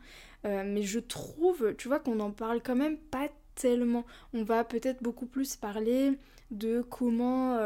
mais 0.44 0.82
je 0.82 1.00
trouve, 1.00 1.74
tu 1.78 1.88
vois, 1.88 2.00
qu'on 2.00 2.20
en 2.20 2.32
parle 2.32 2.62
quand 2.62 2.76
même 2.76 2.98
pas 2.98 3.30
tellement. 3.56 4.06
On 4.34 4.44
va 4.44 4.64
peut-être 4.64 5.02
beaucoup 5.02 5.28
plus 5.28 5.56
parler 5.56 6.18
de 6.52 6.82
comment 6.82 7.58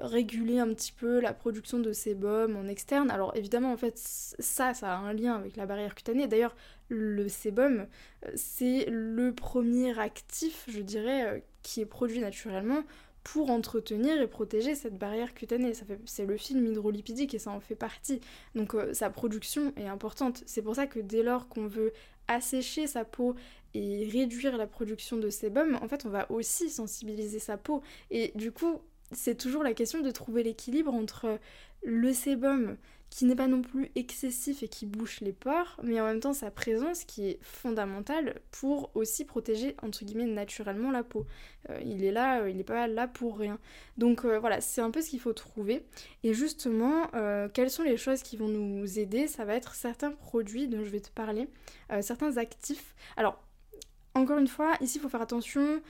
réguler 0.00 0.58
un 0.58 0.68
petit 0.68 0.92
peu 0.92 1.20
la 1.20 1.32
production 1.32 1.78
de 1.78 1.92
sébum 1.92 2.56
en 2.56 2.66
externe. 2.68 3.10
Alors 3.10 3.32
évidemment 3.36 3.72
en 3.72 3.76
fait 3.76 3.94
ça 3.96 4.74
ça 4.74 4.94
a 4.94 4.96
un 4.96 5.12
lien 5.12 5.34
avec 5.34 5.56
la 5.56 5.66
barrière 5.66 5.94
cutanée. 5.94 6.26
D'ailleurs 6.26 6.56
le 6.88 7.28
sébum 7.28 7.86
euh, 8.24 8.30
c'est 8.34 8.86
le 8.88 9.32
premier 9.34 9.98
actif 9.98 10.64
je 10.68 10.80
dirais 10.80 11.26
euh, 11.26 11.38
qui 11.62 11.80
est 11.80 11.86
produit 11.86 12.20
naturellement 12.20 12.82
pour 13.22 13.50
entretenir 13.50 14.20
et 14.20 14.26
protéger 14.26 14.74
cette 14.74 14.98
barrière 14.98 15.34
cutanée. 15.34 15.72
C'est 16.06 16.24
le 16.24 16.36
film 16.36 16.66
hydrolipidique 16.66 17.34
et 17.34 17.38
ça 17.38 17.50
en 17.50 17.60
fait 17.60 17.74
partie. 17.74 18.20
Donc 18.54 18.74
euh, 18.74 18.94
sa 18.94 19.10
production 19.10 19.72
est 19.76 19.86
importante. 19.86 20.42
C'est 20.46 20.62
pour 20.62 20.74
ça 20.74 20.86
que 20.86 21.00
dès 21.00 21.22
lors 21.22 21.48
qu'on 21.48 21.66
veut 21.66 21.92
assécher 22.28 22.86
sa 22.86 23.04
peau 23.04 23.34
et 23.74 24.08
réduire 24.10 24.56
la 24.56 24.66
production 24.66 25.18
de 25.18 25.28
sébum, 25.28 25.78
en 25.82 25.88
fait 25.88 26.06
on 26.06 26.08
va 26.08 26.30
aussi 26.30 26.70
sensibiliser 26.70 27.40
sa 27.40 27.58
peau. 27.58 27.82
Et 28.10 28.32
du 28.34 28.52
coup, 28.52 28.80
c'est 29.12 29.36
toujours 29.36 29.62
la 29.62 29.74
question 29.74 30.00
de 30.00 30.10
trouver 30.10 30.42
l'équilibre 30.42 30.94
entre 30.94 31.38
le 31.82 32.12
sébum 32.12 32.76
qui 33.10 33.24
n'est 33.24 33.34
pas 33.34 33.48
non 33.48 33.60
plus 33.60 33.90
excessif 33.96 34.62
et 34.62 34.68
qui 34.68 34.86
bouche 34.86 35.20
les 35.20 35.32
pores, 35.32 35.76
mais 35.82 36.00
en 36.00 36.04
même 36.04 36.20
temps 36.20 36.32
sa 36.32 36.50
présence 36.50 37.04
qui 37.04 37.28
est 37.28 37.38
fondamentale 37.42 38.40
pour 38.52 38.92
aussi 38.94 39.24
protéger 39.24 39.74
entre 39.82 40.04
guillemets 40.04 40.26
naturellement 40.26 40.92
la 40.92 41.02
peau. 41.02 41.26
Euh, 41.68 41.80
il 41.84 42.04
est 42.04 42.12
là, 42.12 42.42
euh, 42.42 42.50
il 42.50 42.56
n'est 42.56 42.64
pas 42.64 42.86
là 42.86 43.08
pour 43.08 43.36
rien. 43.36 43.58
Donc 43.98 44.24
euh, 44.24 44.38
voilà, 44.38 44.60
c'est 44.60 44.80
un 44.80 44.92
peu 44.92 45.02
ce 45.02 45.10
qu'il 45.10 45.18
faut 45.18 45.32
trouver. 45.32 45.84
Et 46.22 46.32
justement, 46.34 47.10
quelles 47.52 47.70
sont 47.70 47.82
les 47.82 47.96
choses 47.96 48.22
qui 48.22 48.36
vont 48.36 48.48
nous 48.48 48.98
aider? 48.98 49.26
Ça 49.26 49.44
va 49.44 49.54
être 49.54 49.74
certains 49.74 50.12
produits 50.12 50.68
dont 50.68 50.84
je 50.84 50.90
vais 50.90 51.00
te 51.00 51.10
parler, 51.10 51.48
certains 52.00 52.36
actifs. 52.36 52.94
Alors, 53.16 53.42
encore 54.14 54.38
une 54.38 54.46
fois, 54.46 54.74
ici 54.80 54.98
il 54.98 55.00
faut 55.00 55.08
faire 55.08 55.22
attention 55.22 55.82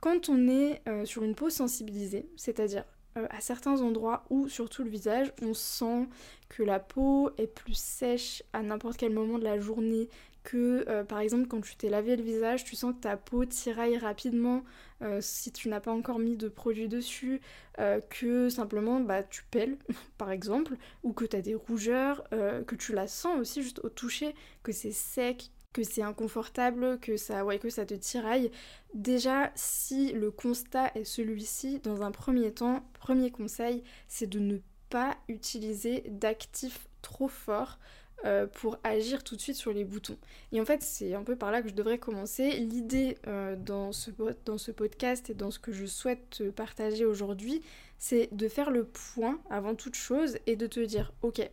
quand 0.00 0.28
on 0.28 0.48
est 0.48 0.80
euh, 0.88 1.04
sur 1.04 1.22
une 1.22 1.34
peau 1.34 1.50
sensibilisée, 1.50 2.28
c'est-à-dire 2.36 2.84
à 3.30 3.40
certains 3.40 3.80
endroits 3.80 4.22
ou 4.30 4.48
surtout 4.48 4.84
le 4.84 4.90
visage, 4.90 5.32
on 5.42 5.52
sent 5.52 6.06
que 6.48 6.62
la 6.62 6.78
peau 6.78 7.30
est 7.36 7.48
plus 7.48 7.76
sèche 7.76 8.44
à 8.52 8.62
n'importe 8.62 8.96
quel 8.96 9.12
moment 9.12 9.38
de 9.38 9.44
la 9.44 9.58
journée, 9.58 10.08
que 10.48 10.84
euh, 10.88 11.04
par 11.04 11.18
exemple 11.18 11.46
quand 11.46 11.60
tu 11.60 11.76
t'es 11.76 11.90
lavé 11.90 12.16
le 12.16 12.22
visage, 12.22 12.64
tu 12.64 12.74
sens 12.74 12.94
que 12.94 13.00
ta 13.00 13.18
peau 13.18 13.44
tiraille 13.44 13.98
rapidement 13.98 14.64
euh, 15.02 15.18
si 15.20 15.52
tu 15.52 15.68
n'as 15.68 15.80
pas 15.80 15.92
encore 15.92 16.18
mis 16.18 16.36
de 16.36 16.48
produit 16.48 16.88
dessus, 16.88 17.42
euh, 17.78 18.00
que 18.08 18.48
simplement 18.48 19.00
bah, 19.00 19.22
tu 19.22 19.44
pèles 19.50 19.76
par 20.18 20.30
exemple, 20.30 20.76
ou 21.02 21.12
que 21.12 21.26
tu 21.26 21.36
as 21.36 21.42
des 21.42 21.54
rougeurs, 21.54 22.24
que 22.30 22.74
tu 22.74 22.94
la 22.94 23.06
sens 23.06 23.38
aussi 23.38 23.62
juste 23.62 23.80
au 23.84 23.90
toucher, 23.90 24.34
que 24.62 24.72
c'est 24.72 24.92
sec, 24.92 25.50
que 25.72 25.82
c'est 25.82 26.02
inconfortable, 26.02 26.98
que 27.00 27.16
ça, 27.16 27.44
que 27.58 27.70
ça 27.70 27.86
te 27.86 27.94
tiraille. 27.94 28.50
Déjà, 28.94 29.52
si 29.54 30.12
le 30.12 30.30
constat 30.30 30.90
est 30.94 31.04
celui-ci, 31.04 31.80
dans 31.80 32.02
un 32.02 32.10
premier 32.10 32.52
temps, 32.52 32.82
premier 32.94 33.30
conseil, 33.30 33.82
c'est 34.08 34.28
de 34.28 34.38
ne 34.38 34.58
pas 34.90 35.16
utiliser 35.28 36.04
d'actifs 36.08 36.88
trop 37.02 37.28
forts. 37.28 37.78
Euh, 38.24 38.48
pour 38.48 38.80
agir 38.82 39.22
tout 39.22 39.36
de 39.36 39.40
suite 39.40 39.54
sur 39.54 39.72
les 39.72 39.84
boutons. 39.84 40.16
Et 40.50 40.60
en 40.60 40.64
fait, 40.64 40.82
c'est 40.82 41.14
un 41.14 41.22
peu 41.22 41.36
par 41.36 41.52
là 41.52 41.62
que 41.62 41.68
je 41.68 41.74
devrais 41.74 41.98
commencer. 41.98 42.50
L'idée 42.50 43.16
euh, 43.28 43.54
dans, 43.54 43.92
ce, 43.92 44.10
dans 44.44 44.58
ce 44.58 44.72
podcast 44.72 45.30
et 45.30 45.34
dans 45.34 45.52
ce 45.52 45.60
que 45.60 45.70
je 45.70 45.86
souhaite 45.86 46.30
te 46.30 46.50
partager 46.50 47.04
aujourd'hui, 47.04 47.62
c'est 47.96 48.28
de 48.32 48.48
faire 48.48 48.72
le 48.72 48.82
point 48.82 49.40
avant 49.50 49.76
toute 49.76 49.94
chose 49.94 50.36
et 50.48 50.56
de 50.56 50.66
te 50.66 50.80
dire, 50.80 51.12
ok, 51.22 51.48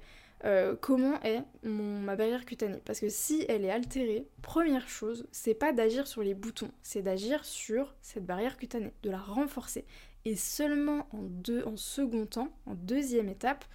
euh, 0.45 0.75
comment 0.79 1.19
est 1.23 1.41
ma 1.63 2.15
barrière 2.15 2.45
cutanée? 2.45 2.79
Parce 2.85 2.99
que 2.99 3.09
si 3.09 3.45
elle 3.49 3.65
est 3.65 3.71
altérée, 3.71 4.27
première 4.41 4.87
chose, 4.87 5.25
c'est 5.31 5.55
pas 5.55 5.73
d'agir 5.73 6.07
sur 6.07 6.21
les 6.21 6.35
boutons, 6.35 6.71
c'est 6.83 7.01
d'agir 7.01 7.43
sur 7.45 7.95
cette 8.01 8.25
barrière 8.25 8.57
cutanée, 8.57 8.93
de 9.03 9.09
la 9.09 9.17
renforcer. 9.17 9.85
Et 10.23 10.35
seulement 10.35 11.07
en, 11.11 11.21
deux, 11.21 11.63
en 11.65 11.77
second 11.77 12.25
temps, 12.25 12.49
en 12.65 12.75
deuxième 12.75 13.29
étape, 13.29 13.65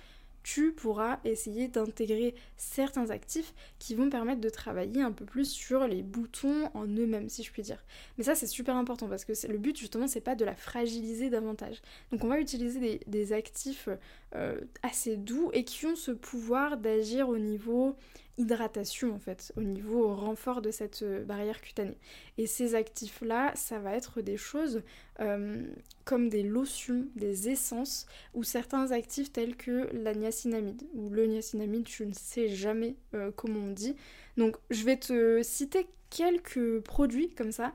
tu 0.43 0.73
pourras 0.73 1.21
essayer 1.25 1.69
d'intégrer 1.69 2.35
certains 2.57 3.11
actifs 3.11 3.53
qui 3.79 3.95
vont 3.95 4.09
permettre 4.09 4.41
de 4.41 4.49
travailler 4.49 5.03
un 5.03 5.12
peu 5.12 5.25
plus 5.25 5.50
sur 5.50 5.87
les 5.87 6.03
boutons 6.03 6.71
en 6.75 6.87
eux-mêmes, 6.87 7.29
si 7.29 7.43
je 7.43 7.53
puis 7.53 7.62
dire. 7.62 7.85
Mais 8.17 8.25
ça, 8.25 8.35
c'est 8.35 8.47
super 8.47 8.77
important 8.77 9.09
parce 9.09 9.25
que 9.25 9.33
le 9.47 9.59
but, 9.59 9.77
justement, 9.77 10.07
c'est 10.07 10.21
pas 10.21 10.35
de 10.35 10.45
la 10.45 10.55
fragiliser 10.55 11.31
davantage. 11.31 11.83
Donc, 12.11 12.25
on 12.25 12.29
va 12.29 12.41
utiliser 12.41 13.00
des, 13.07 13.33
actifs 13.33 13.89
euh, 14.37 14.61
assez 14.85 15.17
doux 15.17 15.51
et 15.53 15.65
qui 15.65 15.87
ont 15.87 15.97
ce 15.97 16.13
pouvoir 16.13 16.77
d'agir 16.77 17.29
au 17.29 17.37
niveau 17.37 17.97
hydratation 18.39 19.13
en 19.13 19.19
fait, 19.19 19.53
au 19.57 19.63
niveau 19.63 20.15
renfort 20.15 20.63
de 20.63 20.71
cette 20.71 21.03
euh, 21.03 21.25
barrière 21.25 21.61
cutanée. 21.61 21.99
Et 22.39 22.47
ces 22.47 22.77
actifs-là, 22.77 23.51
ça 23.57 23.81
va 23.81 23.93
être 23.93 24.21
des 24.21 24.37
choses 24.37 24.83
euh, 25.19 25.67
comme 26.05 26.29
des 26.29 26.45
lotions, 26.45 27.09
des 27.17 27.49
essences, 27.49 28.07
ou 28.33 28.45
certains 28.45 28.93
actifs 28.93 29.33
tels 29.33 29.57
que 29.57 29.89
la 29.93 30.15
niacinamide, 30.15 30.85
ou 30.95 31.11
le 31.11 31.27
niacinamide, 31.27 31.89
je 31.89 32.05
ne 32.05 32.15
sais 32.15 32.49
jamais 32.49 32.95
comment 33.35 33.61
on 33.61 33.73
dit. 33.73 33.97
Donc 34.37 34.57
je 34.71 34.85
vais 34.85 34.97
te 34.97 35.43
citer 35.43 35.89
quelques 36.09 36.79
produits 36.81 37.31
comme 37.31 37.51
ça, 37.53 37.73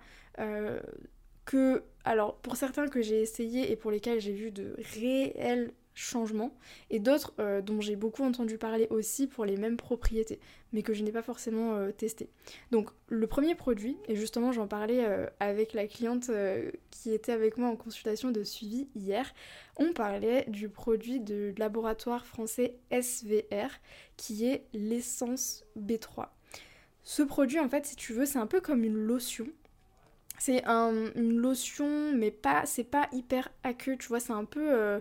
que, 1.45 1.83
alors 2.05 2.37
pour 2.37 2.55
certains 2.55 2.87
que 2.87 3.01
j'ai 3.01 3.21
essayé 3.21 3.71
et 3.71 3.75
pour 3.75 3.91
lesquels 3.91 4.21
j'ai 4.21 4.33
vu 4.33 4.51
de 4.51 4.75
réels 4.93 5.73
changement 5.95 6.53
et 6.89 6.99
d'autres 6.99 7.33
euh, 7.39 7.61
dont 7.61 7.81
j'ai 7.81 7.95
beaucoup 7.95 8.23
entendu 8.23 8.57
parler 8.57 8.87
aussi 8.89 9.27
pour 9.27 9.45
les 9.45 9.57
mêmes 9.57 9.77
propriétés 9.77 10.39
mais 10.73 10.83
que 10.83 10.93
je 10.93 11.03
n'ai 11.03 11.11
pas 11.11 11.21
forcément 11.21 11.77
euh, 11.77 11.91
testé. 11.91 12.29
Donc 12.71 12.89
le 13.07 13.27
premier 13.27 13.55
produit, 13.55 13.97
et 14.09 14.15
justement 14.15 14.51
j'en 14.51 14.67
parlais 14.67 15.05
euh, 15.05 15.25
avec 15.39 15.73
la 15.73 15.87
cliente 15.87 16.29
qui 16.91 17.13
était 17.13 17.31
avec 17.31 17.57
moi 17.57 17.69
en 17.69 17.77
consultation 17.77 18.29
de 18.29 18.43
suivi 18.43 18.89
hier, 18.93 19.33
on 19.77 19.93
parlait 19.93 20.45
du 20.49 20.67
produit 20.67 21.21
de 21.21 21.53
laboratoire 21.57 22.25
français 22.25 22.75
SVR 22.91 23.69
qui 24.17 24.45
est 24.45 24.65
l'essence 24.73 25.63
B3. 25.79 26.27
Ce 27.03 27.23
produit 27.23 27.59
en 27.59 27.69
fait 27.69 27.85
si 27.85 27.95
tu 27.95 28.11
veux 28.11 28.25
c'est 28.25 28.39
un 28.39 28.47
peu 28.47 28.59
comme 28.59 28.83
une 28.83 28.97
lotion 28.97 29.47
c'est 30.37 30.65
une 30.65 31.37
lotion, 31.37 32.11
mais 32.13 32.29
pas, 32.29 32.65
c'est 32.65 32.83
pas 32.83 33.07
hyper 33.13 33.49
aqueux, 33.63 33.95
tu 33.97 34.09
vois, 34.09 34.19
c'est 34.19 34.33
un 34.33 34.43
peu, 34.43 34.99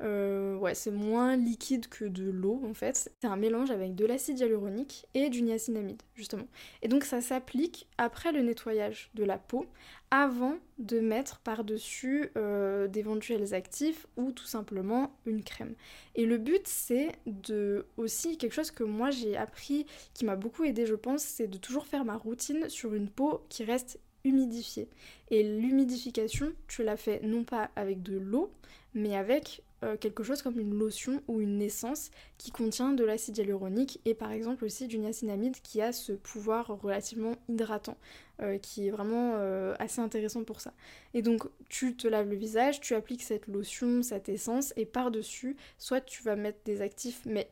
ouais, 0.00 0.74
c'est 0.74 0.90
moins 0.90 1.36
liquide 1.36 1.88
que 1.88 2.04
de 2.04 2.30
l'eau 2.30 2.62
en 2.64 2.74
fait. 2.74 2.96
C'est 3.20 3.26
un 3.26 3.36
mélange 3.36 3.70
avec 3.70 3.94
de 3.94 4.06
l'acide 4.06 4.38
hyaluronique 4.38 5.06
et 5.14 5.28
du 5.28 5.42
niacinamide 5.42 6.02
justement. 6.14 6.46
Et 6.82 6.88
donc 6.88 7.04
ça 7.04 7.20
s'applique 7.20 7.86
après 7.98 8.32
le 8.32 8.42
nettoyage 8.42 9.10
de 9.14 9.24
la 9.24 9.38
peau, 9.38 9.66
avant 10.10 10.56
de 10.78 11.00
mettre 11.00 11.38
par-dessus 11.40 12.30
euh, 12.36 12.88
d'éventuels 12.88 13.54
actifs 13.54 14.06
ou 14.16 14.32
tout 14.32 14.46
simplement 14.46 15.12
une 15.26 15.44
crème. 15.44 15.74
Et 16.14 16.26
le 16.26 16.38
but 16.38 16.66
c'est 16.66 17.12
de 17.26 17.86
aussi 17.96 18.38
quelque 18.38 18.54
chose 18.54 18.70
que 18.70 18.84
moi 18.84 19.10
j'ai 19.10 19.36
appris, 19.36 19.86
qui 20.14 20.24
m'a 20.24 20.36
beaucoup 20.36 20.64
aidé 20.64 20.86
je 20.86 20.94
pense, 20.94 21.22
c'est 21.22 21.48
de 21.48 21.58
toujours 21.58 21.86
faire 21.86 22.04
ma 22.04 22.16
routine 22.16 22.68
sur 22.68 22.94
une 22.94 23.08
peau 23.08 23.42
qui 23.48 23.64
reste 23.64 23.98
humidifiée. 24.24 24.88
Et 25.30 25.42
l'humidification, 25.42 26.52
tu 26.68 26.82
la 26.82 26.96
fais 26.96 27.20
non 27.22 27.44
pas 27.44 27.70
avec 27.76 28.02
de 28.02 28.18
l'eau, 28.18 28.52
mais 28.94 29.16
avec 29.16 29.62
euh, 29.82 29.96
quelque 29.96 30.22
chose 30.22 30.42
comme 30.42 30.58
une 30.58 30.78
lotion 30.78 31.22
ou 31.26 31.40
une 31.40 31.62
essence 31.62 32.10
qui 32.36 32.50
contient 32.50 32.92
de 32.92 33.04
l'acide 33.04 33.38
hyaluronique 33.38 34.00
et 34.04 34.14
par 34.14 34.30
exemple 34.30 34.64
aussi 34.64 34.86
du 34.86 34.98
niacinamide 34.98 35.56
qui 35.62 35.80
a 35.80 35.92
ce 35.92 36.12
pouvoir 36.12 36.66
relativement 36.82 37.36
hydratant 37.48 37.96
euh, 38.42 38.58
qui 38.58 38.86
est 38.86 38.90
vraiment 38.90 39.34
euh, 39.36 39.74
assez 39.78 40.00
intéressant 40.00 40.44
pour 40.44 40.60
ça. 40.60 40.74
Et 41.14 41.22
donc 41.22 41.44
tu 41.68 41.96
te 41.96 42.08
laves 42.08 42.28
le 42.28 42.36
visage, 42.36 42.80
tu 42.80 42.94
appliques 42.94 43.22
cette 43.22 43.46
lotion, 43.46 44.02
cette 44.02 44.28
essence 44.28 44.74
et 44.76 44.84
par-dessus 44.84 45.56
soit 45.78 46.00
tu 46.00 46.22
vas 46.22 46.36
mettre 46.36 46.58
des 46.64 46.82
actifs 46.82 47.22
mais 47.24 47.48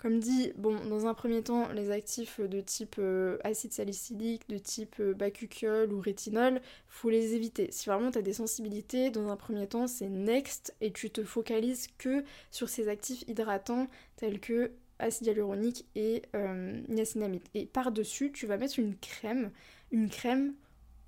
comme 0.00 0.18
dit, 0.18 0.50
bon, 0.56 0.82
dans 0.86 1.06
un 1.06 1.12
premier 1.12 1.42
temps, 1.42 1.68
les 1.72 1.90
actifs 1.90 2.40
de 2.40 2.62
type 2.62 2.96
euh, 2.98 3.36
acide 3.44 3.74
salicylique, 3.74 4.48
de 4.48 4.56
type 4.56 4.96
euh, 4.98 5.86
ou 5.90 6.00
rétinol, 6.00 6.62
faut 6.88 7.10
les 7.10 7.34
éviter. 7.34 7.70
Si 7.70 7.86
vraiment 7.86 8.10
tu 8.10 8.16
as 8.16 8.22
des 8.22 8.32
sensibilités, 8.32 9.10
dans 9.10 9.28
un 9.28 9.36
premier 9.36 9.66
temps, 9.66 9.86
c'est 9.86 10.08
next 10.08 10.74
et 10.80 10.90
tu 10.90 11.10
te 11.10 11.22
focalises 11.22 11.88
que 11.98 12.24
sur 12.50 12.70
ces 12.70 12.88
actifs 12.88 13.24
hydratants 13.28 13.88
tels 14.16 14.40
que 14.40 14.70
acide 15.00 15.26
hyaluronique 15.26 15.84
et 15.94 16.22
euh, 16.34 16.80
niacinamide. 16.88 17.42
Et 17.52 17.66
par-dessus, 17.66 18.32
tu 18.32 18.46
vas 18.46 18.56
mettre 18.56 18.78
une 18.78 18.96
crème, 18.96 19.50
une 19.92 20.08
crème 20.08 20.54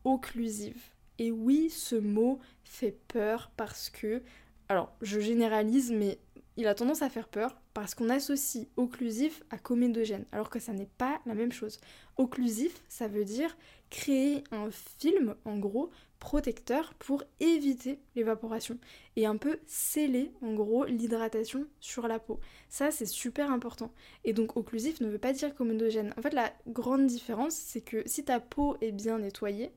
occlusive. 0.04 0.82
Et 1.18 1.30
oui, 1.30 1.70
ce 1.70 1.96
mot 1.96 2.40
fait 2.62 2.99
peur 3.08 3.52
parce 3.56 3.88
que, 3.88 4.20
alors 4.68 4.92
je 5.00 5.18
généralise, 5.18 5.90
mais 5.90 6.18
il 6.56 6.66
a 6.66 6.75
tendance 6.75 7.02
à 7.02 7.09
faire 7.09 7.28
peur 7.28 7.56
parce 7.75 7.94
qu'on 7.94 8.11
associe 8.11 8.66
occlusif 8.76 9.42
à 9.50 9.59
comédogène, 9.59 10.26
alors 10.32 10.50
que 10.50 10.59
ça 10.59 10.73
n'est 10.73 10.90
pas 10.99 11.21
la 11.26 11.35
même 11.35 11.52
chose. 11.52 11.78
Occlusif, 12.16 12.82
ça 12.88 13.09
veut 13.09 13.25
dire 13.25 13.56
créer 13.90 14.44
un 14.52 14.71
film, 14.71 15.35
en 15.44 15.59
gros, 15.59 15.90
protecteur 16.18 16.94
pour 16.94 17.25
éviter 17.40 17.99
l'évaporation 18.14 18.78
et 19.16 19.26
un 19.26 19.37
peu 19.37 19.59
sceller, 19.66 20.30
en 20.40 20.54
gros, 20.54 20.85
l'hydratation 20.85 21.66
sur 21.80 22.06
la 22.06 22.18
peau. 22.18 22.38
Ça, 22.68 22.90
c'est 22.90 23.06
super 23.06 23.50
important. 23.50 23.92
Et 24.25 24.32
donc, 24.32 24.56
occlusif 24.56 25.00
ne 25.00 25.09
veut 25.09 25.18
pas 25.18 25.32
dire 25.32 25.54
comédogène. 25.54 26.14
En 26.16 26.23
fait, 26.23 26.32
la 26.32 26.52
grande 26.68 27.06
différence, 27.06 27.54
c'est 27.54 27.80
que 27.80 28.02
si 28.06 28.25
ta 28.25 28.40
peau 28.40 28.76
est 28.80 28.92
bien 28.92 29.18
nettoyée, 29.18 29.73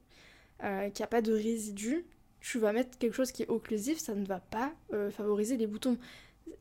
euh, 0.63 0.89
qu'il 0.89 1.01
n'y 1.01 1.05
a 1.05 1.07
pas 1.07 1.21
de 1.21 1.33
résidus, 1.33 2.05
tu 2.39 2.59
vas 2.59 2.73
mettre 2.73 2.97
quelque 2.99 3.15
chose 3.15 3.31
qui 3.31 3.41
est 3.41 3.49
occlusif, 3.49 3.97
ça 3.97 4.13
ne 4.13 4.23
va 4.23 4.39
pas 4.39 4.71
euh, 4.93 5.09
favoriser 5.09 5.57
les 5.57 5.65
boutons. 5.65 5.97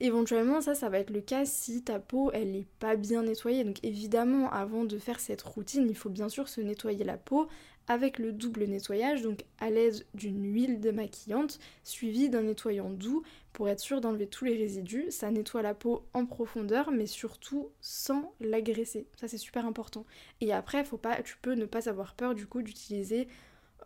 Éventuellement, 0.00 0.60
ça, 0.60 0.74
ça 0.74 0.88
va 0.88 0.98
être 0.98 1.10
le 1.10 1.20
cas 1.20 1.44
si 1.44 1.82
ta 1.82 1.98
peau, 1.98 2.30
elle 2.32 2.52
n'est 2.52 2.66
pas 2.78 2.96
bien 2.96 3.22
nettoyée. 3.22 3.64
Donc 3.64 3.78
évidemment, 3.82 4.50
avant 4.50 4.84
de 4.84 4.98
faire 4.98 5.20
cette 5.20 5.42
routine, 5.42 5.86
il 5.88 5.96
faut 5.96 6.10
bien 6.10 6.28
sûr 6.28 6.48
se 6.48 6.60
nettoyer 6.60 7.04
la 7.04 7.16
peau 7.16 7.48
avec 7.86 8.18
le 8.18 8.32
double 8.32 8.64
nettoyage, 8.64 9.22
donc 9.22 9.44
à 9.60 9.68
l'aide 9.68 10.06
d'une 10.14 10.42
huile 10.52 10.80
démaquillante 10.80 11.58
suivie 11.82 12.30
d'un 12.30 12.42
nettoyant 12.42 12.88
doux 12.88 13.22
pour 13.52 13.68
être 13.68 13.80
sûr 13.80 14.00
d'enlever 14.00 14.26
tous 14.26 14.46
les 14.46 14.56
résidus. 14.56 15.10
Ça 15.10 15.30
nettoie 15.30 15.62
la 15.62 15.74
peau 15.74 16.04
en 16.14 16.26
profondeur, 16.26 16.90
mais 16.90 17.06
surtout 17.06 17.68
sans 17.80 18.34
l'agresser. 18.40 19.06
Ça, 19.20 19.28
c'est 19.28 19.38
super 19.38 19.66
important. 19.66 20.06
Et 20.40 20.52
après, 20.52 20.84
faut 20.84 20.96
pas, 20.96 21.22
tu 21.22 21.36
peux 21.40 21.54
ne 21.54 21.66
pas 21.66 21.88
avoir 21.88 22.14
peur 22.14 22.34
du 22.34 22.46
coup 22.46 22.62
d'utiliser 22.62 23.28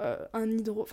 euh, 0.00 0.24
un 0.32 0.48
hydro... 0.48 0.86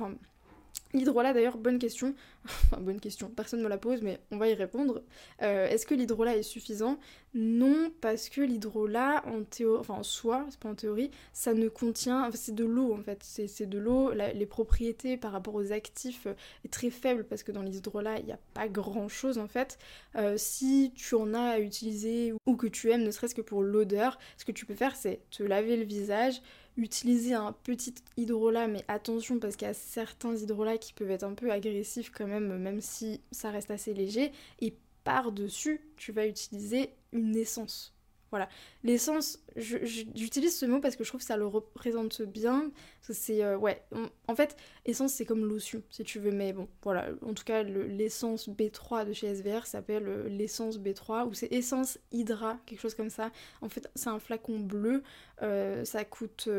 L'hydrolat 0.95 1.33
d'ailleurs, 1.33 1.57
bonne 1.57 1.77
question. 1.77 2.15
enfin 2.45 2.77
bonne 2.79 3.01
question, 3.01 3.27
personne 3.27 3.59
ne 3.59 3.65
me 3.65 3.69
la 3.69 3.77
pose 3.77 4.01
mais 4.01 4.19
on 4.31 4.37
va 4.37 4.47
y 4.47 4.53
répondre. 4.53 5.03
Euh, 5.41 5.67
est-ce 5.67 5.85
que 5.85 5.93
l'hydrolat 5.93 6.37
est 6.37 6.43
suffisant? 6.43 6.99
Non, 7.33 7.91
parce 7.99 8.29
que 8.29 8.39
l'hydrolat, 8.39 9.21
en 9.27 9.43
théorie, 9.43 9.79
enfin 9.81 9.95
en 9.95 10.03
soi, 10.03 10.45
c'est 10.49 10.59
pas 10.59 10.69
en 10.69 10.75
théorie, 10.75 11.11
ça 11.33 11.53
ne 11.53 11.67
contient, 11.67 12.29
c'est 12.33 12.55
de 12.55 12.63
l'eau 12.63 12.93
en 12.93 13.01
fait, 13.01 13.21
c'est 13.23 13.65
de 13.65 13.77
l'eau, 13.77 14.11
les 14.13 14.45
propriétés 14.45 15.17
par 15.17 15.33
rapport 15.33 15.55
aux 15.55 15.73
actifs 15.73 16.27
euh, 16.27 16.33
est 16.63 16.71
très 16.71 16.91
faible 16.91 17.25
parce 17.25 17.43
que 17.43 17.51
dans 17.51 17.61
l'hydrolat, 17.61 18.19
il 18.19 18.25
n'y 18.25 18.31
a 18.31 18.39
pas 18.53 18.69
grand 18.69 19.09
chose 19.09 19.37
en 19.37 19.47
fait. 19.47 19.77
Euh, 20.15 20.35
si 20.37 20.93
tu 20.95 21.15
en 21.15 21.33
as 21.33 21.55
à 21.55 21.59
utiliser 21.59 22.33
ou 22.45 22.55
que 22.55 22.67
tu 22.67 22.89
aimes, 22.91 23.03
ne 23.03 23.11
serait-ce 23.11 23.35
que 23.35 23.41
pour 23.41 23.63
l'odeur, 23.63 24.17
ce 24.37 24.45
que 24.45 24.53
tu 24.53 24.65
peux 24.65 24.75
faire, 24.75 24.95
c'est 24.95 25.19
te 25.29 25.43
laver 25.43 25.75
le 25.75 25.83
visage, 25.83 26.41
utiliser 26.77 27.33
un 27.33 27.53
petit 27.53 27.95
hydrolat, 28.17 28.67
mais 28.67 28.83
attention 28.87 29.39
parce 29.39 29.55
qu'il 29.55 29.67
y 29.67 29.71
a 29.71 29.73
certains 29.73 30.35
hydrolats 30.35 30.77
qui 30.77 30.93
peuvent 30.93 31.11
être 31.11 31.23
un 31.23 31.33
peu 31.33 31.51
agressifs 31.51 32.11
quand 32.11 32.27
même, 32.27 32.57
même 32.57 32.81
si 32.81 33.21
ça 33.31 33.49
reste 33.51 33.71
assez 33.71 33.93
léger, 33.93 34.31
et 34.59 34.75
par-dessus, 35.03 35.81
tu 35.97 36.11
vas 36.11 36.27
utiliser 36.27 36.89
une 37.13 37.35
essence. 37.35 37.94
Voilà. 38.35 38.49
L'essence, 38.83 39.39
j'utilise 39.55 40.57
ce 40.57 40.65
mot 40.65 40.81
parce 40.81 40.97
que 40.97 41.05
je 41.05 41.09
trouve 41.09 41.21
que 41.21 41.25
ça 41.25 41.37
le 41.37 41.47
représente 41.47 42.21
bien. 42.21 42.69
C'est, 42.99 43.41
euh, 43.41 43.55
ouais, 43.55 43.81
en 44.27 44.35
fait, 44.35 44.57
essence, 44.83 45.13
c'est 45.13 45.23
comme 45.23 45.45
lotion, 45.45 45.81
si 45.89 46.03
tu 46.03 46.19
veux. 46.19 46.31
Mais 46.31 46.51
bon, 46.51 46.67
voilà. 46.83 47.07
En 47.25 47.33
tout 47.33 47.45
cas, 47.45 47.63
l'essence 47.63 48.49
B3 48.49 49.05
de 49.05 49.13
chez 49.13 49.33
SVR 49.33 49.65
s'appelle 49.65 50.09
euh, 50.09 50.27
l'essence 50.27 50.77
B3 50.77 51.29
ou 51.29 51.33
c'est 51.33 51.49
essence 51.53 51.97
Hydra, 52.11 52.59
quelque 52.65 52.81
chose 52.81 52.93
comme 52.93 53.09
ça. 53.09 53.31
En 53.61 53.69
fait, 53.69 53.89
c'est 53.95 54.09
un 54.09 54.19
flacon 54.19 54.59
bleu. 54.59 55.01
Euh, 55.41 55.85
ça 55.85 56.03
coûte, 56.03 56.49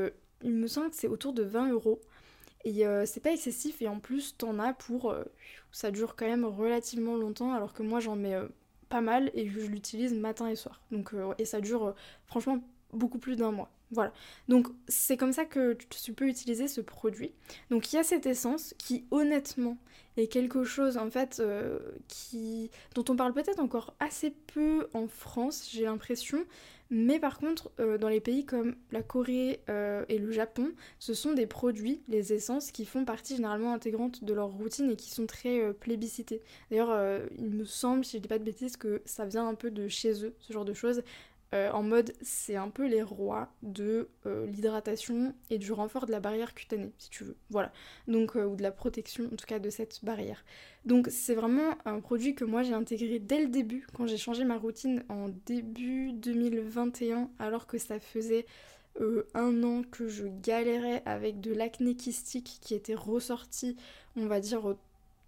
il 0.43 0.55
me 0.55 0.69
semble 0.69 0.89
que 0.89 0.97
c'est 0.97 1.09
autour 1.09 1.35
de 1.35 1.43
20 1.43 1.73
euros. 1.73 2.01
Et 2.65 2.85
c'est 3.05 3.21
pas 3.21 3.33
excessif 3.33 3.81
et 3.81 3.87
en 3.87 4.01
plus 4.01 4.37
t'en 4.37 4.59
as 4.59 4.73
pour... 4.73 5.15
ça 5.71 5.93
dure 5.93 6.17
quand 6.17 6.27
même 6.27 6.45
relativement 6.45 7.17
longtemps 7.17 7.53
alors 7.53 7.73
que 7.73 7.85
moi 7.85 8.01
j'en 8.01 8.17
mets 8.17 8.35
pas 8.89 9.01
mal 9.01 9.31
et 9.35 9.49
je 9.49 9.61
l'utilise 9.61 10.15
matin 10.15 10.49
et 10.49 10.57
soir. 10.57 10.83
Donc, 10.91 11.15
euh, 11.15 11.35
et 11.39 11.45
ça 11.45 11.61
dure 11.61 11.87
euh, 11.87 11.93
franchement 12.27 12.61
beaucoup 12.93 13.19
plus 13.19 13.37
d'un 13.37 13.53
mois. 13.53 13.71
Voilà. 13.93 14.13
Donc 14.49 14.69
c'est 14.89 15.17
comme 15.17 15.33
ça 15.33 15.45
que 15.45 15.77
tu 16.03 16.13
peux 16.13 16.27
utiliser 16.27 16.67
ce 16.67 16.81
produit. 16.81 17.33
Donc 17.71 17.93
il 17.93 17.97
y 17.97 17.99
a 17.99 18.03
cette 18.03 18.27
essence 18.27 18.75
qui 18.79 19.05
honnêtement 19.11 19.77
est 20.17 20.27
quelque 20.27 20.65
chose 20.65 20.97
en 20.97 21.11
fait 21.11 21.39
euh, 21.39 21.79
qui 22.09 22.71
dont 22.95 23.05
on 23.09 23.17
parle 23.17 23.33
peut-être 23.33 23.61
encore 23.61 23.95
assez 24.01 24.31
peu 24.31 24.89
en 24.93 25.07
France, 25.07 25.69
j'ai 25.73 25.85
l'impression. 25.85 26.39
Mais 26.91 27.19
par 27.19 27.39
contre, 27.39 27.71
euh, 27.81 27.99
dans 27.99 28.09
les 28.09 28.21
pays 28.21 28.45
comme 28.45 28.77
la 28.93 29.03
Corée 29.03 29.61
euh, 29.69 30.05
et 30.09 30.19
le 30.19 30.31
Japon, 30.31 30.73
ce 30.99 31.15
sont 31.15 31.33
des 31.33 31.47
produits, 31.47 32.03
les 32.09 32.33
essences, 32.33 32.71
qui 32.71 32.85
font 32.85 33.05
partie 33.05 33.37
généralement 33.37 33.73
intégrante 33.73 34.23
de 34.23 34.33
leur 34.33 34.49
routine 34.49 34.91
et 34.91 34.97
qui 34.97 35.11
sont 35.11 35.27
très 35.27 35.61
euh, 35.61 35.73
plébiscités. 35.73 36.43
D'ailleurs, 36.71 37.21
il 37.39 37.51
me 37.51 37.65
semble, 37.65 38.05
si 38.05 38.19
je 38.19 38.23
dis 38.23 38.29
pas 38.29 38.39
de 38.39 38.45
bêtises, 38.45 38.77
que 38.77 39.03
ça 39.05 39.25
vient 39.25 39.49
un 39.49 39.55
peu 39.55 39.71
de 39.71 39.89
chez 39.89 40.25
eux, 40.25 40.35
ce 40.39 40.53
genre 40.53 40.65
de 40.65 40.75
choses. 40.75 41.03
Euh, 41.55 41.71
en 41.71 41.83
mode 41.85 42.13
c'est 42.23 42.57
un 42.57 42.71
peu 42.71 42.87
les 42.87 43.03
rois 43.03 43.49
de 43.63 44.09
euh, 44.27 44.47
l'hydratation 44.47 45.33
et 45.49 45.59
du 45.59 45.71
renfort 45.73 46.07
de 46.07 46.11
la 46.11 46.19
barrière 46.19 46.55
cutanée, 46.55 46.93
si 46.99 47.09
tu 47.09 47.23
veux. 47.23 47.37
Voilà. 47.51 47.73
Donc, 48.09 48.37
euh, 48.37 48.45
ou 48.47 48.57
de 48.57 48.63
la 48.63 48.73
protection, 48.73 49.27
en 49.33 49.37
tout 49.37 49.47
cas, 49.47 49.61
de 49.61 49.71
cette 49.71 50.05
barrière. 50.05 50.45
Donc, 50.85 51.07
c'est 51.09 51.35
vraiment 51.35 51.77
un 51.85 52.01
produit 52.01 52.35
que 52.35 52.45
moi 52.45 52.65
j'ai 52.65 52.75
intégré 52.75 53.21
dès 53.21 53.41
le 53.41 53.49
début, 53.49 53.87
quand 53.95 54.07
j'ai 54.07 54.17
changé 54.17 54.45
ma 54.45 54.59
routine 54.59 55.05
en 55.09 55.29
début 55.47 56.13
2021, 56.13 57.31
alors 57.39 57.67
que 57.67 57.79
ça 57.79 58.01
faisait 58.01 58.47
un 59.35 59.63
an 59.63 59.83
que 59.83 60.09
je 60.09 60.25
galérais 60.27 61.03
avec 61.05 61.39
de 61.41 61.53
l'acné 61.53 61.95
kystique 61.95 62.59
qui 62.63 62.75
était 62.75 62.95
ressorti, 62.95 63.77
on 64.17 64.27
va 64.27 64.41
dire, 64.41 64.75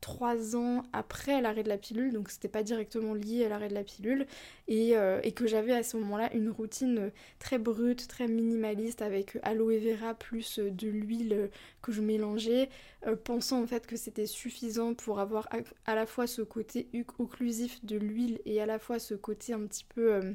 trois 0.00 0.56
ans 0.56 0.82
après 0.92 1.40
l'arrêt 1.40 1.62
de 1.62 1.68
la 1.68 1.78
pilule, 1.78 2.12
donc 2.12 2.30
c'était 2.30 2.48
pas 2.48 2.62
directement 2.62 3.14
lié 3.14 3.44
à 3.44 3.48
l'arrêt 3.48 3.68
de 3.68 3.74
la 3.74 3.84
pilule, 3.84 4.26
et, 4.66 4.96
euh, 4.96 5.20
que 5.20 5.46
j'avais 5.46 5.72
à 5.72 5.82
ce 5.82 5.96
moment-là 5.98 6.32
une 6.34 6.50
routine 6.50 7.12
très 7.38 7.58
brute, 7.58 8.08
très 8.08 8.26
minimaliste, 8.26 9.02
avec 9.02 9.38
aloe 9.42 9.78
vera 9.78 10.14
plus 10.14 10.58
de 10.58 10.88
l'huile 10.88 11.50
que 11.82 11.92
je 11.92 12.00
mélangeais, 12.00 12.68
euh, 13.06 13.16
pensant 13.16 13.62
en 13.62 13.66
fait 13.66 13.86
que 13.86 13.96
c'était 13.96 14.26
suffisant 14.26 14.94
pour 14.94 15.20
avoir 15.20 15.48
à, 15.86 15.94
la 15.94 16.06
fois 16.06 16.26
ce 16.26 16.42
côté 16.42 16.88
occlusif 17.18 17.84
de 17.84 17.96
l'huile 17.96 18.40
et 18.44 18.60
à 18.60 18.66
la 18.66 18.78
fois 18.78 18.98
ce 18.98 19.14
côté 19.14 19.52
un 19.52 19.66
petit 19.66 19.84
peu... 19.84 20.14
Euh, 20.14 20.32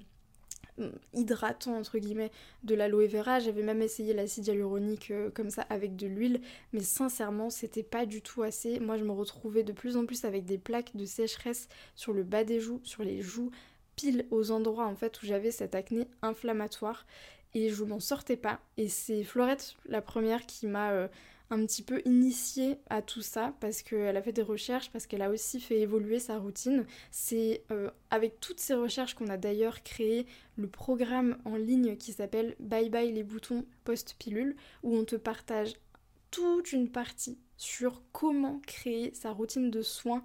hydratant 1.13 1.77
entre 1.77 1.97
guillemets 1.97 2.31
de 2.63 2.75
l'aloe 2.75 3.07
vera. 3.07 3.39
J'avais 3.39 3.63
même 3.63 3.81
essayé 3.81 4.13
l'acide 4.13 4.47
hyaluronique 4.47 5.11
euh, 5.11 5.29
comme 5.29 5.49
ça 5.49 5.63
avec 5.69 5.95
de 5.95 6.07
l'huile, 6.07 6.41
mais 6.71 6.81
sincèrement 6.81 7.49
c'était 7.49 7.83
pas 7.83 8.05
du 8.05 8.21
tout 8.21 8.43
assez. 8.43 8.79
Moi 8.79 8.97
je 8.97 9.03
me 9.03 9.11
retrouvais 9.11 9.63
de 9.63 9.71
plus 9.71 9.97
en 9.97 10.05
plus 10.05 10.25
avec 10.25 10.45
des 10.45 10.57
plaques 10.57 10.95
de 10.95 11.05
sécheresse 11.05 11.67
sur 11.95 12.13
le 12.13 12.23
bas 12.23 12.43
des 12.43 12.59
joues, 12.59 12.81
sur 12.83 13.03
les 13.03 13.21
joues, 13.21 13.51
pile 13.95 14.25
aux 14.31 14.51
endroits 14.51 14.87
en 14.87 14.95
fait 14.95 15.21
où 15.21 15.25
j'avais 15.25 15.51
cette 15.51 15.75
acné 15.75 16.07
inflammatoire 16.21 17.05
et 17.53 17.69
je 17.69 17.83
m'en 17.83 17.99
sortais 17.99 18.37
pas. 18.37 18.59
Et 18.77 18.89
c'est 18.89 19.23
Florette 19.23 19.75
la 19.87 20.01
première 20.01 20.45
qui 20.45 20.67
m'a 20.67 20.91
euh, 20.91 21.07
un 21.53 21.65
petit 21.65 21.83
peu 21.83 22.01
initiée 22.05 22.79
à 22.89 23.01
tout 23.01 23.21
ça 23.21 23.53
parce 23.59 23.83
qu'elle 23.83 24.17
a 24.17 24.21
fait 24.21 24.31
des 24.31 24.41
recherches, 24.41 24.89
parce 24.91 25.05
qu'elle 25.05 25.21
a 25.21 25.29
aussi 25.29 25.59
fait 25.59 25.79
évoluer 25.79 26.19
sa 26.19 26.39
routine. 26.39 26.85
C'est 27.11 27.63
euh, 27.71 27.91
avec 28.09 28.39
toutes 28.39 28.59
ces 28.59 28.73
recherches 28.73 29.13
qu'on 29.13 29.27
a 29.27 29.37
d'ailleurs 29.37 29.83
créé 29.83 30.25
le 30.55 30.67
programme 30.67 31.37
en 31.45 31.55
ligne 31.55 31.95
qui 31.95 32.11
s'appelle 32.11 32.55
Bye 32.59 32.89
Bye 32.89 33.11
les 33.11 33.23
boutons 33.23 33.65
post-pilule 33.83 34.55
où 34.81 34.95
on 34.95 35.05
te 35.05 35.15
partage 35.15 35.75
toute 36.31 36.73
une 36.73 36.89
partie 36.89 37.37
sur 37.57 38.01
comment 38.11 38.59
créer 38.65 39.13
sa 39.13 39.31
routine 39.31 39.69
de 39.69 39.83
soins, 39.83 40.23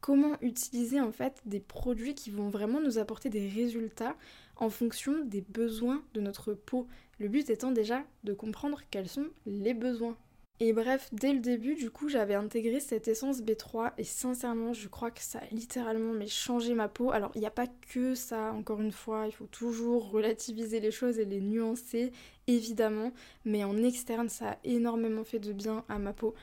comment 0.00 0.36
utiliser 0.40 1.00
en 1.00 1.12
fait 1.12 1.40
des 1.46 1.60
produits 1.60 2.16
qui 2.16 2.30
vont 2.30 2.48
vraiment 2.48 2.80
nous 2.80 2.98
apporter 2.98 3.30
des 3.30 3.48
résultats 3.48 4.16
en 4.56 4.70
fonction 4.70 5.24
des 5.24 5.40
besoins 5.40 6.02
de 6.14 6.20
notre 6.20 6.52
peau. 6.52 6.88
Le 7.18 7.28
but 7.28 7.48
étant 7.48 7.70
déjà 7.70 8.02
de 8.24 8.32
comprendre 8.32 8.80
quels 8.90 9.08
sont 9.08 9.28
les 9.46 9.74
besoins 9.74 10.16
et 10.60 10.72
bref, 10.72 11.08
dès 11.12 11.32
le 11.32 11.40
début, 11.40 11.74
du 11.74 11.90
coup, 11.90 12.08
j'avais 12.08 12.34
intégré 12.34 12.78
cette 12.78 13.08
essence 13.08 13.42
B3 13.42 13.92
et 13.98 14.04
sincèrement, 14.04 14.72
je 14.72 14.86
crois 14.86 15.10
que 15.10 15.20
ça 15.20 15.40
a 15.40 15.54
littéralement 15.54 16.14
changé 16.28 16.74
ma 16.74 16.88
peau. 16.88 17.10
Alors, 17.10 17.32
il 17.34 17.40
n'y 17.40 17.46
a 17.46 17.50
pas 17.50 17.66
que 17.66 18.14
ça, 18.14 18.52
encore 18.52 18.80
une 18.80 18.92
fois, 18.92 19.26
il 19.26 19.32
faut 19.32 19.46
toujours 19.46 20.10
relativiser 20.10 20.78
les 20.78 20.92
choses 20.92 21.18
et 21.18 21.24
les 21.24 21.40
nuancer, 21.40 22.12
évidemment, 22.46 23.12
mais 23.44 23.64
en 23.64 23.76
externe, 23.82 24.28
ça 24.28 24.52
a 24.52 24.58
énormément 24.62 25.24
fait 25.24 25.40
de 25.40 25.52
bien 25.52 25.84
à 25.88 25.98
ma 25.98 26.12
peau 26.12 26.34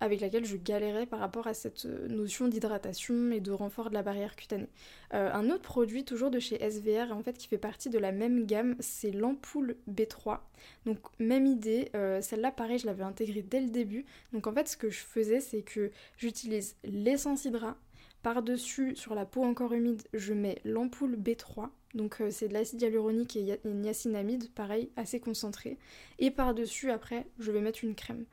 avec 0.00 0.20
laquelle 0.20 0.44
je 0.44 0.56
galérais 0.56 1.06
par 1.06 1.18
rapport 1.18 1.46
à 1.46 1.54
cette 1.54 1.86
euh, 1.86 2.08
notion 2.08 2.48
d'hydratation 2.48 3.30
et 3.32 3.40
de 3.40 3.50
renfort 3.50 3.90
de 3.90 3.94
la 3.94 4.02
barrière 4.02 4.36
cutanée. 4.36 4.68
Euh, 5.14 5.32
un 5.32 5.50
autre 5.50 5.62
produit, 5.62 6.04
toujours 6.04 6.30
de 6.30 6.38
chez 6.38 6.56
SVR, 6.58 7.12
en 7.12 7.22
fait, 7.22 7.36
qui 7.36 7.48
fait 7.48 7.58
partie 7.58 7.90
de 7.90 7.98
la 7.98 8.12
même 8.12 8.46
gamme, 8.46 8.76
c'est 8.80 9.10
l'ampoule 9.10 9.76
B3. 9.90 10.38
Donc, 10.86 10.98
même 11.18 11.46
idée, 11.46 11.90
euh, 11.94 12.20
celle-là, 12.20 12.52
pareil, 12.52 12.78
je 12.78 12.86
l'avais 12.86 13.04
intégrée 13.04 13.42
dès 13.42 13.60
le 13.60 13.70
début. 13.70 14.04
Donc, 14.32 14.46
en 14.46 14.52
fait, 14.52 14.68
ce 14.68 14.76
que 14.76 14.90
je 14.90 15.00
faisais, 15.00 15.40
c'est 15.40 15.62
que 15.62 15.90
j'utilise 16.16 16.76
l'essence 16.84 17.44
Hydra. 17.44 17.76
Par-dessus, 18.22 18.96
sur 18.96 19.14
la 19.14 19.24
peau 19.24 19.44
encore 19.44 19.72
humide, 19.72 20.02
je 20.12 20.34
mets 20.34 20.60
l'ampoule 20.64 21.16
B3. 21.16 21.68
Donc 21.94 22.22
c'est 22.30 22.48
de 22.48 22.52
l'acide 22.52 22.82
hyaluronique 22.82 23.36
et 23.36 23.58
niacinamide, 23.64 24.50
pareil, 24.54 24.90
assez 24.96 25.20
concentré. 25.20 25.78
Et 26.18 26.30
par-dessus, 26.30 26.90
après, 26.90 27.26
je 27.38 27.50
vais 27.50 27.60
mettre 27.60 27.82
une 27.82 27.94
crème. 27.94 28.24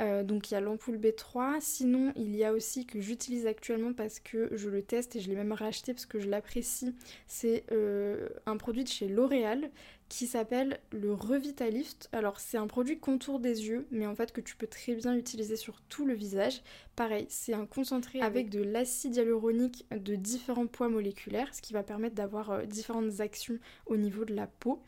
Euh, 0.00 0.22
donc 0.22 0.50
il 0.50 0.54
y 0.54 0.56
a 0.56 0.60
l'ampoule 0.60 0.96
B3. 0.96 1.60
Sinon, 1.60 2.12
il 2.16 2.34
y 2.36 2.44
a 2.44 2.52
aussi 2.52 2.86
que 2.86 3.00
j'utilise 3.00 3.46
actuellement 3.46 3.92
parce 3.92 4.20
que 4.20 4.48
je 4.56 4.68
le 4.68 4.82
teste 4.82 5.16
et 5.16 5.20
je 5.20 5.28
l'ai 5.28 5.36
même 5.36 5.52
racheté 5.52 5.92
parce 5.92 6.06
que 6.06 6.20
je 6.20 6.28
l'apprécie. 6.28 6.94
C'est 7.26 7.64
euh, 7.72 8.28
un 8.46 8.56
produit 8.56 8.84
de 8.84 8.88
chez 8.88 9.08
L'Oréal 9.08 9.70
qui 10.10 10.26
s'appelle 10.26 10.80
le 10.92 11.14
Revitalift. 11.14 12.10
Alors 12.12 12.40
c'est 12.40 12.58
un 12.58 12.66
produit 12.66 12.98
contour 12.98 13.38
des 13.38 13.68
yeux, 13.68 13.86
mais 13.90 14.06
en 14.06 14.14
fait 14.14 14.32
que 14.32 14.42
tu 14.42 14.56
peux 14.56 14.66
très 14.66 14.94
bien 14.94 15.16
utiliser 15.16 15.56
sur 15.56 15.80
tout 15.82 16.04
le 16.04 16.12
visage. 16.12 16.60
Pareil, 16.96 17.26
c'est 17.30 17.54
un 17.54 17.64
concentré 17.64 18.20
avec 18.20 18.50
de 18.50 18.60
l'acide 18.62 19.16
hyaluronique 19.16 19.86
de 19.90 20.16
différents 20.16 20.66
poids 20.66 20.88
moléculaires, 20.88 21.54
ce 21.54 21.62
qui 21.62 21.72
va 21.72 21.84
permettre 21.84 22.16
d'avoir 22.16 22.50
euh, 22.50 22.64
différentes 22.66 23.20
actions 23.20 23.58
au 23.86 23.96
niveau 23.96 24.26
de 24.26 24.34
la 24.34 24.46
peau. 24.46 24.82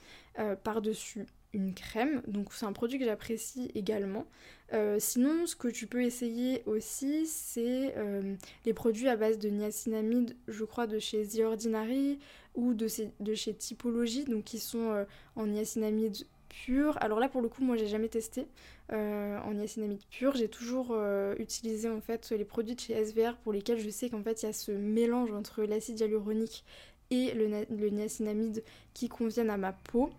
Par-dessus 0.64 1.26
une 1.52 1.74
crème, 1.74 2.22
donc 2.26 2.52
c'est 2.52 2.64
un 2.64 2.72
produit 2.72 2.98
que 2.98 3.04
j'apprécie 3.04 3.70
également. 3.74 4.26
Euh, 4.72 4.96
sinon, 4.98 5.46
ce 5.46 5.54
que 5.54 5.68
tu 5.68 5.86
peux 5.86 6.02
essayer 6.02 6.62
aussi, 6.64 7.26
c'est 7.26 7.94
euh, 7.96 8.34
les 8.64 8.72
produits 8.72 9.08
à 9.08 9.16
base 9.16 9.38
de 9.38 9.50
niacinamide, 9.50 10.34
je 10.48 10.64
crois, 10.64 10.86
de 10.86 10.98
chez 10.98 11.26
The 11.26 11.40
Ordinary 11.40 12.18
ou 12.54 12.74
de, 12.74 12.86
de 13.20 13.34
chez 13.34 13.54
Typologie, 13.54 14.24
donc 14.24 14.44
qui 14.44 14.58
sont 14.58 14.90
euh, 14.90 15.04
en 15.36 15.46
niacinamide 15.46 16.26
pur. 16.48 16.98
Alors 17.00 17.18
là, 17.18 17.28
pour 17.28 17.40
le 17.40 17.48
coup, 17.48 17.62
moi, 17.62 17.76
j'ai 17.76 17.86
jamais 17.86 18.08
testé 18.08 18.46
en 18.90 19.54
niacinamide 19.54 20.02
pur. 20.10 20.34
J'ai 20.36 20.48
toujours 20.48 20.94
utilisé 21.38 21.88
en 21.88 22.02
fait 22.02 22.28
les 22.28 22.44
produits 22.44 22.74
de 22.74 22.80
chez 22.80 22.92
SVR 23.02 23.38
pour 23.38 23.54
lesquels 23.54 23.78
je 23.78 23.88
sais 23.88 24.10
qu'en 24.10 24.22
fait 24.22 24.42
il 24.42 24.46
y 24.46 24.48
a 24.50 24.52
ce 24.52 24.70
mélange 24.70 25.32
entre 25.32 25.62
l'acide 25.62 25.98
hyaluronique 25.98 26.62
et 27.10 27.32
le, 27.32 27.64
le 27.70 27.88
niacinamide 27.88 28.62
qui 28.92 29.08
conviennent 29.08 29.48
à 29.48 29.56
ma 29.56 29.72
peau. 29.72 30.10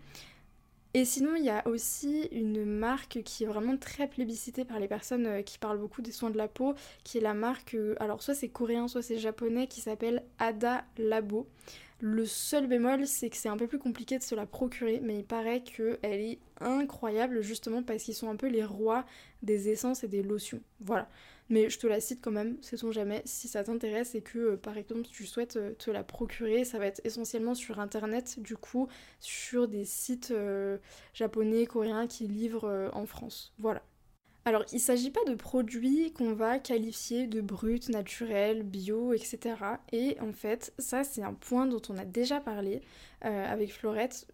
Et 0.96 1.04
sinon, 1.04 1.34
il 1.34 1.44
y 1.44 1.50
a 1.50 1.66
aussi 1.66 2.28
une 2.30 2.64
marque 2.64 3.20
qui 3.24 3.42
est 3.42 3.48
vraiment 3.48 3.76
très 3.76 4.06
plébiscitée 4.06 4.64
par 4.64 4.78
les 4.78 4.86
personnes 4.86 5.26
euh, 5.26 5.42
qui 5.42 5.58
parlent 5.58 5.78
beaucoup 5.78 6.02
des 6.02 6.12
soins 6.12 6.30
de 6.30 6.38
la 6.38 6.46
peau, 6.46 6.74
qui 7.02 7.18
est 7.18 7.20
la 7.20 7.34
marque, 7.34 7.74
euh, 7.74 7.96
alors 7.98 8.22
soit 8.22 8.34
c'est 8.34 8.48
coréen, 8.48 8.86
soit 8.86 9.02
c'est 9.02 9.18
japonais, 9.18 9.66
qui 9.66 9.80
s'appelle 9.80 10.22
Ada 10.38 10.84
Labo. 10.96 11.48
Le 12.06 12.26
seul 12.26 12.66
bémol, 12.66 13.06
c'est 13.06 13.30
que 13.30 13.36
c'est 13.38 13.48
un 13.48 13.56
peu 13.56 13.66
plus 13.66 13.78
compliqué 13.78 14.18
de 14.18 14.22
se 14.22 14.34
la 14.34 14.44
procurer, 14.44 15.00
mais 15.02 15.20
il 15.20 15.24
paraît 15.24 15.62
qu'elle 15.62 15.98
est 16.02 16.38
incroyable 16.60 17.40
justement 17.40 17.82
parce 17.82 18.02
qu'ils 18.02 18.14
sont 18.14 18.28
un 18.28 18.36
peu 18.36 18.46
les 18.46 18.62
rois 18.62 19.06
des 19.42 19.70
essences 19.70 20.04
et 20.04 20.08
des 20.08 20.22
lotions. 20.22 20.60
Voilà. 20.80 21.08
Mais 21.48 21.70
je 21.70 21.78
te 21.78 21.86
la 21.86 22.00
cite 22.00 22.20
quand 22.20 22.30
même, 22.30 22.58
sait-on 22.60 22.92
jamais, 22.92 23.22
si 23.24 23.48
ça 23.48 23.64
t'intéresse 23.64 24.14
et 24.14 24.20
que 24.20 24.38
euh, 24.38 24.56
par 24.58 24.76
exemple 24.76 25.08
tu 25.10 25.24
souhaites 25.24 25.56
euh, 25.56 25.72
te 25.78 25.90
la 25.90 26.04
procurer, 26.04 26.66
ça 26.66 26.78
va 26.78 26.84
être 26.84 27.00
essentiellement 27.04 27.54
sur 27.54 27.80
internet, 27.80 28.38
du 28.38 28.58
coup, 28.58 28.86
sur 29.20 29.66
des 29.66 29.86
sites 29.86 30.30
euh, 30.30 30.76
japonais, 31.14 31.64
coréens 31.64 32.06
qui 32.06 32.28
livrent 32.28 32.90
en 32.92 33.06
France. 33.06 33.54
Voilà. 33.58 33.82
Alors, 34.46 34.62
il 34.72 34.74
ne 34.74 34.80
s'agit 34.80 35.10
pas 35.10 35.24
de 35.26 35.34
produits 35.34 36.12
qu'on 36.12 36.34
va 36.34 36.58
qualifier 36.58 37.26
de 37.26 37.40
bruts, 37.40 37.80
naturels, 37.88 38.62
bio, 38.62 39.14
etc. 39.14 39.38
Et 39.90 40.18
en 40.20 40.34
fait, 40.34 40.74
ça, 40.78 41.02
c'est 41.02 41.22
un 41.22 41.32
point 41.32 41.66
dont 41.66 41.80
on 41.88 41.96
a 41.96 42.04
déjà 42.04 42.40
parlé 42.40 42.82
euh, 43.24 43.46
avec 43.50 43.72
Florette, 43.72 44.26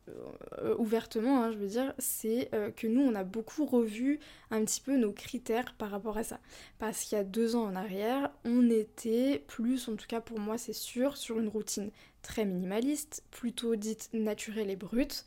euh, 0.58 0.74
ouvertement, 0.78 1.44
hein, 1.44 1.52
je 1.52 1.58
veux 1.58 1.68
dire, 1.68 1.94
c'est 1.98 2.48
euh, 2.54 2.72
que 2.72 2.88
nous, 2.88 3.02
on 3.02 3.14
a 3.14 3.22
beaucoup 3.22 3.64
revu 3.64 4.18
un 4.50 4.64
petit 4.64 4.80
peu 4.80 4.96
nos 4.96 5.12
critères 5.12 5.74
par 5.78 5.90
rapport 5.90 6.18
à 6.18 6.24
ça. 6.24 6.40
Parce 6.80 7.04
qu'il 7.04 7.16
y 7.16 7.20
a 7.20 7.24
deux 7.24 7.54
ans 7.54 7.62
en 7.62 7.76
arrière, 7.76 8.32
on 8.44 8.68
était 8.68 9.44
plus, 9.46 9.86
en 9.88 9.94
tout 9.94 10.08
cas 10.08 10.20
pour 10.20 10.40
moi, 10.40 10.58
c'est 10.58 10.72
sûr, 10.72 11.16
sur 11.16 11.38
une 11.38 11.48
routine 11.48 11.92
très 12.22 12.44
minimaliste, 12.44 13.24
plutôt 13.30 13.76
dite 13.76 14.10
naturelle 14.12 14.70
et 14.70 14.76
brute, 14.76 15.26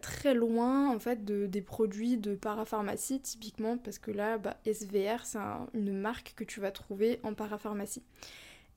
très 0.00 0.34
loin 0.34 0.90
en 0.92 0.98
fait 0.98 1.24
de, 1.24 1.46
des 1.46 1.62
produits 1.62 2.16
de 2.16 2.34
parapharmacie 2.34 3.20
typiquement 3.20 3.78
parce 3.78 3.98
que 3.98 4.10
là 4.10 4.36
bah, 4.38 4.56
SVR 4.66 5.24
c'est 5.24 5.38
une 5.74 5.92
marque 5.92 6.34
que 6.34 6.42
tu 6.42 6.60
vas 6.60 6.72
trouver 6.72 7.20
en 7.22 7.34
parapharmacie. 7.34 8.02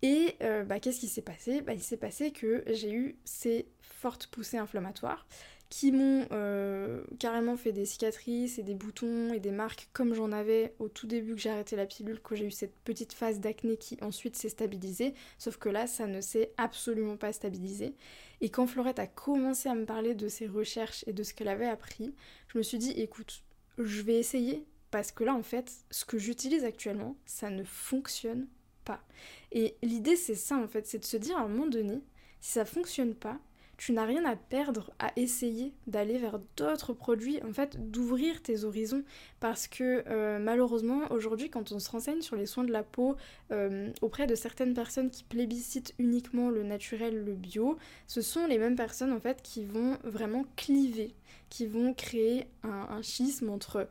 Et 0.02 0.36
bah, 0.40 0.80
qu'est-ce 0.80 1.00
qui 1.00 1.08
s'est 1.08 1.22
passé? 1.24 1.62
Bah, 1.62 1.74
Il 1.74 1.82
s'est 1.82 1.98
passé 1.98 2.32
que 2.32 2.64
j'ai 2.68 2.94
eu 2.94 3.18
ces 3.26 3.68
fortes 3.82 4.28
poussées 4.28 4.58
inflammatoires 4.58 5.26
qui 5.70 5.92
m'ont 5.92 6.28
euh, 6.32 7.04
carrément 7.20 7.58
fait 7.58 7.72
des 7.72 7.86
cicatrices 7.86 8.60
et 8.60 8.64
des 8.64 8.76
boutons 8.76 9.34
et 9.34 9.40
des 9.40 9.52
marques 9.52 9.90
comme 9.94 10.14
j'en 10.14 10.32
avais 10.32 10.74
au 10.80 10.90
tout 10.90 11.08
début 11.08 11.36
que 11.36 11.42
j'ai 11.42 11.50
arrêté 11.50 11.76
la 11.76 11.86
pilule, 11.86 12.20
quand 12.22 12.36
j'ai 12.36 12.46
eu 12.46 12.52
cette 12.52 12.78
petite 12.80 13.14
phase 13.14 13.40
d'acné 13.40 13.78
qui 13.78 13.98
ensuite 14.02 14.36
s'est 14.36 14.50
stabilisée, 14.50 15.16
sauf 15.38 15.58
que 15.58 15.70
là 15.70 15.88
ça 15.88 16.08
ne 16.08 16.22
s'est 16.22 16.52
absolument 16.58 17.18
pas 17.18 17.34
stabilisé. 17.34 17.96
Et 18.42 18.50
quand 18.50 18.68
Florette 18.68 19.00
a 19.00 19.08
commencé 19.08 19.70
à 19.70 19.76
me 19.76 19.86
parler 19.86 20.14
de 20.14 20.28
ses 20.28 20.48
recherches 20.48 21.04
et 21.08 21.14
de 21.14 21.24
ce 21.24 21.34
qu'elle 21.34 21.48
avait 21.48 21.68
appris, 21.68 22.14
je 22.48 22.58
me 22.58 22.64
suis 22.64 22.78
dit 22.78 22.92
écoute, 22.92 23.44
je 23.78 24.02
vais 24.02 24.16
essayer 24.16 24.66
parce 24.92 25.12
que 25.12 25.24
là 25.24 25.34
en 25.34 25.44
fait, 25.44 25.72
ce 25.90 26.06
que 26.06 26.20
j'utilise 26.20 26.64
actuellement, 26.64 27.16
ça 27.26 27.50
ne 27.50 27.64
fonctionne 27.64 28.48
pas. 28.84 29.04
Et 29.52 29.76
l'idée 29.82 30.16
c'est 30.16 30.36
ça 30.36 30.58
en 30.58 30.68
fait, 30.68 30.86
c'est 30.86 31.00
de 31.00 31.06
se 31.06 31.18
dire 31.18 31.38
à 31.38 31.42
un 31.42 31.48
moment 31.48 31.68
donné, 31.68 32.02
si 32.40 32.52
ça 32.52 32.66
fonctionne 32.66 33.16
pas, 33.16 33.40
tu 33.78 33.92
n'as 33.92 34.06
rien 34.06 34.26
à 34.26 34.36
perdre 34.36 34.92
à 35.00 35.12
essayer 35.16 35.74
d'aller 35.88 36.18
vers 36.18 36.40
d'autres 36.58 36.94
produits, 36.94 37.40
en 37.44 37.54
fait, 37.54 37.92
d'ouvrir 37.92 38.42
tes 38.42 38.64
horizons. 38.64 39.04
Parce 39.40 39.68
que 39.68 40.04
euh, 40.08 40.40
malheureusement, 40.40 41.04
aujourd'hui, 41.12 41.50
quand 41.50 41.72
on 41.72 41.80
se 41.80 41.90
renseigne 41.90 42.22
sur 42.22 42.36
les 42.36 42.46
soins 42.46 42.64
de 42.64 42.72
la 42.72 42.84
peau 42.84 43.16
euh, 43.52 43.92
auprès 44.02 44.28
de 44.28 44.36
certaines 44.36 44.74
personnes 44.74 45.10
qui 45.10 45.24
plébiscitent 45.24 45.94
uniquement 46.00 46.50
le 46.50 46.64
naturel, 46.64 47.24
le 47.24 47.34
bio, 47.34 47.78
ce 48.08 48.22
sont 48.22 48.48
les 48.48 48.58
mêmes 48.58 48.76
personnes 48.76 49.12
en 49.12 49.20
fait 49.20 49.42
qui 49.42 49.66
vont 49.66 49.98
vraiment 50.04 50.46
cliver, 50.56 51.14
qui 51.50 51.68
vont 51.68 51.94
créer 51.94 52.48
un, 52.64 52.88
un 52.90 53.02
schisme 53.02 53.50
entre 53.50 53.88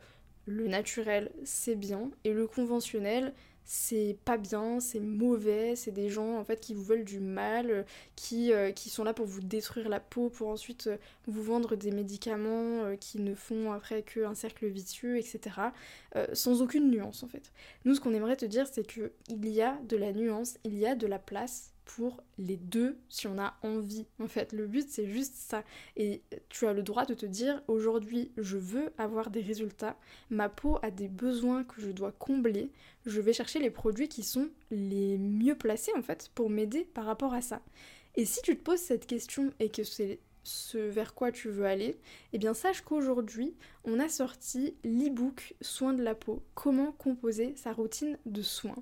le 0.47 0.67
naturel, 0.67 1.31
c'est 1.43 1.75
bien, 1.75 2.11
et 2.23 2.33
le 2.33 2.47
conventionnel, 2.47 3.33
c'est 3.65 4.17
pas 4.25 4.37
bien, 4.37 4.79
c'est 4.79 4.99
mauvais, 4.99 5.75
c'est 5.75 5.91
des 5.91 6.09
gens 6.09 6.37
en 6.37 6.43
fait 6.43 6.59
qui 6.59 6.73
vous 6.73 6.83
veulent 6.83 7.03
du 7.03 7.19
mal, 7.19 7.71
euh, 7.71 7.83
qui, 8.15 8.53
euh, 8.53 8.71
qui 8.71 8.89
sont 8.89 9.03
là 9.03 9.13
pour 9.13 9.25
vous 9.25 9.41
détruire 9.41 9.89
la 9.89 9.99
peau, 9.99 10.29
pour 10.29 10.49
ensuite 10.49 10.87
euh, 10.87 10.97
vous 11.27 11.41
vendre 11.41 11.75
des 11.75 11.91
médicaments 11.91 12.95
qui 12.99 13.19
ne 13.19 13.33
font 13.33 13.71
après 13.71 14.03
qu'un 14.03 14.35
cercle 14.35 14.67
vicieux, 14.67 15.17
etc. 15.17 15.57
sans 16.33 16.61
aucune 16.61 16.89
nuance 16.89 17.23
en 17.23 17.27
fait. 17.27 17.51
Nous 17.83 17.95
ce 17.95 17.99
qu'on 18.01 18.13
aimerait 18.13 18.37
te 18.37 18.45
dire 18.45 18.67
c'est 18.67 18.85
qu'il 18.85 19.47
y 19.47 19.61
a 19.61 19.77
de 19.87 19.97
la 19.97 20.13
nuance, 20.13 20.57
il 20.63 20.77
y 20.77 20.85
a 20.85 20.95
de 20.95 21.07
la 21.07 21.19
place 21.19 21.74
pour 21.85 22.23
les 22.37 22.57
deux 22.57 22.97
si 23.09 23.27
on 23.27 23.37
a 23.39 23.57
envie. 23.63 24.05
En 24.19 24.27
fait, 24.27 24.51
le 24.51 24.67
but 24.67 24.87
c'est 24.89 25.07
juste 25.07 25.35
ça. 25.35 25.63
Et 25.95 26.21
tu 26.49 26.67
as 26.67 26.73
le 26.73 26.83
droit 26.83 27.05
de 27.05 27.13
te 27.13 27.25
dire 27.25 27.61
aujourd'hui 27.67 28.31
je 28.37 28.57
veux 28.57 28.91
avoir 28.97 29.29
des 29.29 29.41
résultats, 29.41 29.97
ma 30.29 30.49
peau 30.49 30.79
a 30.81 30.91
des 30.91 31.07
besoins 31.07 31.63
que 31.63 31.81
je 31.81 31.91
dois 31.91 32.11
combler, 32.11 32.71
je 33.05 33.21
vais 33.21 33.33
chercher 33.33 33.59
les 33.59 33.69
produits 33.69 34.09
qui 34.09 34.23
sont 34.23 34.49
les 34.71 35.17
mieux 35.17 35.55
placés 35.55 35.91
en 35.97 36.01
fait 36.01 36.29
pour 36.35 36.49
m'aider 36.49 36.83
par 36.83 37.05
rapport 37.05 37.33
à 37.33 37.41
ça. 37.41 37.61
Et 38.15 38.25
si 38.25 38.41
tu 38.41 38.55
te 38.57 38.63
poses 38.63 38.79
cette 38.79 39.07
question 39.07 39.51
et 39.59 39.69
que 39.69 39.83
c'est 39.83 40.19
ce 40.45 40.77
vers 40.77 41.13
quoi 41.13 41.31
tu 41.31 41.49
veux 41.49 41.65
aller, 41.65 41.97
eh 42.31 42.37
bien 42.37 42.53
sache 42.53 42.81
qu'aujourd'hui, 42.81 43.55
on 43.83 43.99
a 43.99 44.07
sorti 44.07 44.75
l'e-book 44.83 45.55
Soins 45.61 45.93
de 45.93 46.03
la 46.03 46.15
peau, 46.15 46.43
comment 46.53 46.91
composer 46.91 47.55
sa 47.55 47.73
routine 47.73 48.17
de 48.25 48.41
soins. 48.41 48.75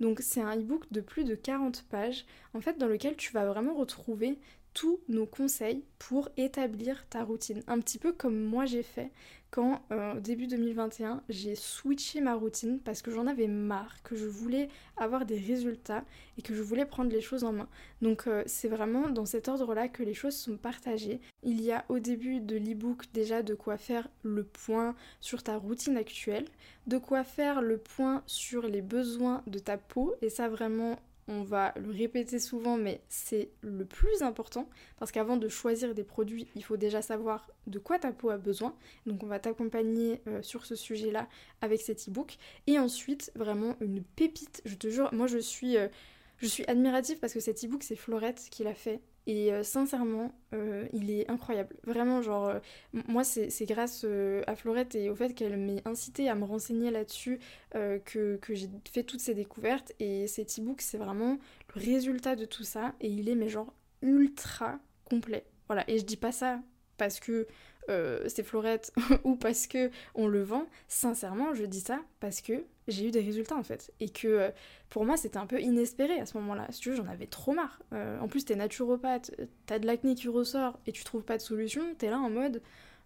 Donc 0.00 0.20
c'est 0.20 0.40
un 0.40 0.56
e-book 0.56 0.84
de 0.90 1.00
plus 1.00 1.24
de 1.24 1.34
40 1.34 1.84
pages, 1.90 2.24
en 2.54 2.60
fait 2.60 2.78
dans 2.78 2.86
lequel 2.86 3.16
tu 3.16 3.32
vas 3.32 3.46
vraiment 3.46 3.74
retrouver 3.74 4.38
tous 4.74 5.00
nos 5.08 5.26
conseils 5.26 5.82
pour 5.98 6.28
établir 6.36 7.04
ta 7.08 7.24
routine. 7.24 7.62
Un 7.66 7.80
petit 7.80 7.98
peu 7.98 8.12
comme 8.12 8.38
moi 8.38 8.64
j'ai 8.64 8.82
fait 8.82 9.10
quand 9.50 9.82
euh, 9.92 10.20
début 10.20 10.46
2021 10.46 11.22
j'ai 11.28 11.54
switché 11.54 12.20
ma 12.20 12.34
routine 12.34 12.78
parce 12.80 13.02
que 13.02 13.10
j'en 13.10 13.26
avais 13.26 13.48
marre, 13.48 14.02
que 14.02 14.14
je 14.14 14.26
voulais 14.26 14.68
avoir 14.96 15.24
des 15.24 15.38
résultats 15.38 16.04
et 16.36 16.42
que 16.42 16.54
je 16.54 16.62
voulais 16.62 16.84
prendre 16.84 17.10
les 17.10 17.20
choses 17.20 17.44
en 17.44 17.52
main. 17.52 17.68
Donc 18.02 18.26
euh, 18.26 18.42
c'est 18.46 18.68
vraiment 18.68 19.08
dans 19.08 19.24
cet 19.24 19.48
ordre-là 19.48 19.88
que 19.88 20.02
les 20.02 20.14
choses 20.14 20.36
sont 20.36 20.56
partagées. 20.56 21.20
Il 21.42 21.60
y 21.60 21.72
a 21.72 21.84
au 21.88 21.98
début 21.98 22.40
de 22.40 22.56
l'e-book 22.56 23.06
déjà 23.12 23.42
de 23.42 23.54
quoi 23.54 23.78
faire 23.78 24.08
le 24.22 24.44
point 24.44 24.94
sur 25.20 25.42
ta 25.42 25.56
routine 25.56 25.96
actuelle, 25.96 26.46
de 26.86 26.98
quoi 26.98 27.24
faire 27.24 27.62
le 27.62 27.78
point 27.78 28.22
sur 28.26 28.62
les 28.68 28.82
besoins 28.82 29.42
de 29.46 29.58
ta 29.58 29.76
peau 29.88 30.14
et 30.22 30.30
ça 30.30 30.48
vraiment 30.48 30.98
on 31.28 31.42
va 31.42 31.74
le 31.76 31.90
répéter 31.90 32.38
souvent, 32.38 32.78
mais 32.78 33.02
c'est 33.08 33.50
le 33.60 33.84
plus 33.84 34.22
important 34.22 34.68
parce 34.98 35.12
qu'avant 35.12 35.36
de 35.36 35.48
choisir 35.48 35.94
des 35.94 36.02
produits, 36.02 36.48
il 36.56 36.64
faut 36.64 36.78
déjà 36.78 37.02
savoir 37.02 37.46
de 37.66 37.78
quoi 37.78 37.98
ta 37.98 38.12
peau 38.12 38.30
a 38.30 38.38
besoin. 38.38 38.74
Donc 39.04 39.22
on 39.22 39.26
va 39.26 39.38
t'accompagner 39.38 40.22
euh, 40.26 40.40
sur 40.42 40.64
ce 40.64 40.74
sujet-là 40.74 41.28
avec 41.60 41.82
cet 41.82 42.08
e-book. 42.08 42.38
Et 42.66 42.78
ensuite, 42.78 43.30
vraiment 43.34 43.76
une 43.80 44.02
pépite, 44.02 44.62
je 44.64 44.74
te 44.74 44.88
jure, 44.88 45.12
moi 45.12 45.26
je 45.26 45.38
suis, 45.38 45.76
euh, 45.76 45.88
je 46.38 46.46
suis 46.46 46.64
admirative 46.66 47.18
parce 47.18 47.34
que 47.34 47.40
cet 47.40 47.62
e-book, 47.62 47.82
c'est 47.82 47.96
Florette 47.96 48.48
qui 48.50 48.64
l'a 48.64 48.74
fait. 48.74 49.00
Et 49.28 49.52
euh, 49.52 49.62
sincèrement, 49.62 50.32
euh, 50.54 50.88
il 50.94 51.10
est 51.10 51.30
incroyable. 51.30 51.76
Vraiment, 51.84 52.22
genre, 52.22 52.48
euh, 52.48 52.58
moi, 53.08 53.24
c'est 53.24 53.66
grâce 53.66 54.06
à 54.46 54.56
Florette 54.56 54.94
et 54.94 55.10
au 55.10 55.14
fait 55.14 55.34
qu'elle 55.34 55.58
m'ait 55.58 55.86
incité 55.86 56.30
à 56.30 56.34
me 56.34 56.44
renseigner 56.44 56.90
là-dessus 56.90 57.38
que, 57.74 58.40
j'ai 58.48 58.70
fait 58.90 59.02
toutes 59.02 59.20
ces 59.20 59.34
découvertes. 59.34 59.92
Et 60.00 60.26
cet 60.26 60.58
e-book, 60.58 60.80
c'est 60.80 60.96
vraiment 60.96 61.38
le 61.74 61.80
résultat 61.80 62.36
de 62.36 62.46
tout 62.46 62.64
ça. 62.64 62.94
Et 63.02 63.08
il 63.08 63.28
est, 63.28 63.34
mais 63.34 63.50
genre, 63.50 63.74
ultra 64.00 64.80
complet. 65.04 65.44
Voilà, 65.66 65.84
et 65.90 65.98
je 65.98 66.04
dis 66.04 66.16
pas 66.16 66.32
ça 66.32 66.60
parce 66.96 67.20
que 67.20 67.46
c'est 68.26 68.42
Florette 68.42 68.92
ou 69.24 69.36
parce 69.36 69.66
que 69.66 69.90
on 70.14 70.26
le 70.26 70.42
vend, 70.42 70.66
sincèrement, 70.88 71.54
je 71.54 71.64
dis 71.64 71.80
ça 71.80 72.00
parce 72.20 72.40
que 72.40 72.64
j'ai 72.88 73.08
eu 73.08 73.10
des 73.10 73.20
résultats 73.20 73.56
en 73.56 73.62
fait. 73.62 73.92
Et 74.00 74.08
que 74.08 74.28
euh, 74.28 74.50
pour 74.90 75.04
moi, 75.04 75.16
c'était 75.16 75.38
un 75.38 75.46
peu 75.46 75.60
inespéré 75.60 76.18
à 76.20 76.26
ce 76.26 76.36
moment-là. 76.38 76.66
Si 76.70 76.80
tu 76.80 76.90
veux, 76.90 76.96
j'en 76.96 77.06
avais 77.06 77.26
trop 77.26 77.52
marre. 77.52 77.80
Euh, 77.92 78.18
en 78.20 78.28
plus, 78.28 78.44
t'es 78.44 78.56
naturopathe, 78.56 79.32
t'as 79.66 79.78
de 79.78 79.86
l'acné 79.86 80.14
qui 80.14 80.28
ressort 80.28 80.78
et 80.86 80.92
tu 80.92 81.04
trouves 81.04 81.24
pas 81.24 81.36
de 81.36 81.42
solution, 81.42 81.82
t'es 81.96 82.10
là 82.10 82.18
en 82.18 82.30
mode 82.30 82.62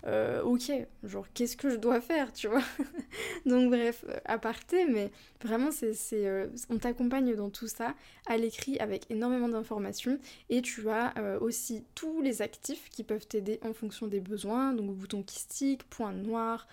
euh, 0.07 0.43
ok, 0.43 0.73
genre 1.05 1.27
qu'est-ce 1.33 1.57
que 1.57 1.71
je 1.71 1.77
dois 1.77 2.01
faire, 2.01 2.33
tu 2.33 2.49
vois? 2.49 2.62
Donc 3.47 3.71
bref, 3.71 4.05
à 4.25 4.38
parté, 4.38 4.85
mais 4.87 5.11
vraiment 5.43 5.71
c'est, 5.71 5.95
euh, 6.12 6.49
on 6.71 6.79
t'accompagne 6.79 7.35
dans 7.37 7.51
tout 7.51 7.69
ça 7.69 7.95
à 8.27 8.37
l'écrit 8.37 8.79
avec 8.79 9.11
énormément 9.11 9.49
d'informations 9.49 10.19
et 10.51 10.61
tu 10.61 10.88
as 10.88 11.17
euh, 11.19 11.38
aussi 11.38 11.85
tous 11.95 12.21
les 12.21 12.43
actifs 12.43 12.88
qui 12.91 13.05
peuvent 13.05 13.27
t'aider 13.27 13.61
en 13.62 13.73
fonction 13.73 14.09
des 14.09 14.21
besoins, 14.21 14.73
donc 14.73 14.91
bouton 14.97 15.23
kystique, 15.23 15.85
point 15.85 16.12
noir, 16.12 16.67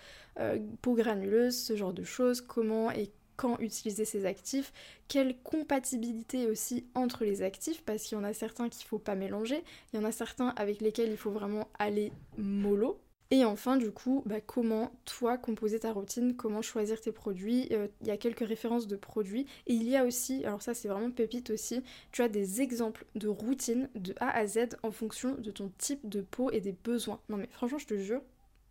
peau 0.80 0.94
granuleuse, 0.94 1.54
ce 1.54 1.76
genre 1.76 1.92
de 1.92 2.02
choses, 2.02 2.40
comment 2.40 2.90
et 2.90 3.10
quand 3.36 3.58
utiliser 3.58 4.04
ces 4.04 4.26
actifs, 4.26 4.72
quelle 5.08 5.36
compatibilité 5.42 6.46
aussi 6.46 6.84
entre 6.94 7.24
les 7.24 7.42
actifs, 7.42 7.82
parce 7.82 8.02
qu'il 8.02 8.18
y 8.18 8.20
en 8.20 8.24
a 8.24 8.34
certains 8.34 8.68
qu'il 8.68 8.86
faut 8.86 8.98
pas 8.98 9.14
mélanger, 9.14 9.62
il 9.92 10.00
y 10.00 10.02
en 10.02 10.06
a 10.06 10.12
certains 10.12 10.48
avec 10.56 10.80
lesquels 10.80 11.10
il 11.10 11.16
faut 11.16 11.30
vraiment 11.30 11.68
aller 11.78 12.12
mollo, 12.36 13.00
et 13.32 13.44
enfin, 13.44 13.76
du 13.76 13.92
coup, 13.92 14.22
bah, 14.26 14.40
comment 14.40 14.92
toi 15.04 15.38
composer 15.38 15.78
ta 15.78 15.92
routine, 15.92 16.36
comment 16.36 16.62
choisir 16.62 17.00
tes 17.00 17.12
produits. 17.12 17.68
Euh, 17.72 17.86
il 18.00 18.08
y 18.08 18.10
a 18.10 18.16
quelques 18.16 18.46
références 18.46 18.88
de 18.88 18.96
produits. 18.96 19.46
Et 19.68 19.74
il 19.74 19.88
y 19.88 19.96
a 19.96 20.04
aussi, 20.04 20.44
alors 20.44 20.62
ça 20.62 20.74
c'est 20.74 20.88
vraiment 20.88 21.10
pépite 21.12 21.50
aussi, 21.50 21.82
tu 22.10 22.22
as 22.22 22.28
des 22.28 22.60
exemples 22.60 23.04
de 23.14 23.28
routines 23.28 23.88
de 23.94 24.14
A 24.20 24.30
à 24.36 24.46
Z 24.46 24.70
en 24.82 24.90
fonction 24.90 25.34
de 25.36 25.50
ton 25.52 25.70
type 25.78 26.08
de 26.08 26.22
peau 26.22 26.50
et 26.50 26.60
des 26.60 26.72
besoins. 26.72 27.20
Non 27.28 27.36
mais 27.36 27.48
franchement, 27.52 27.78
je 27.78 27.86
te 27.86 27.98
jure, 27.98 28.22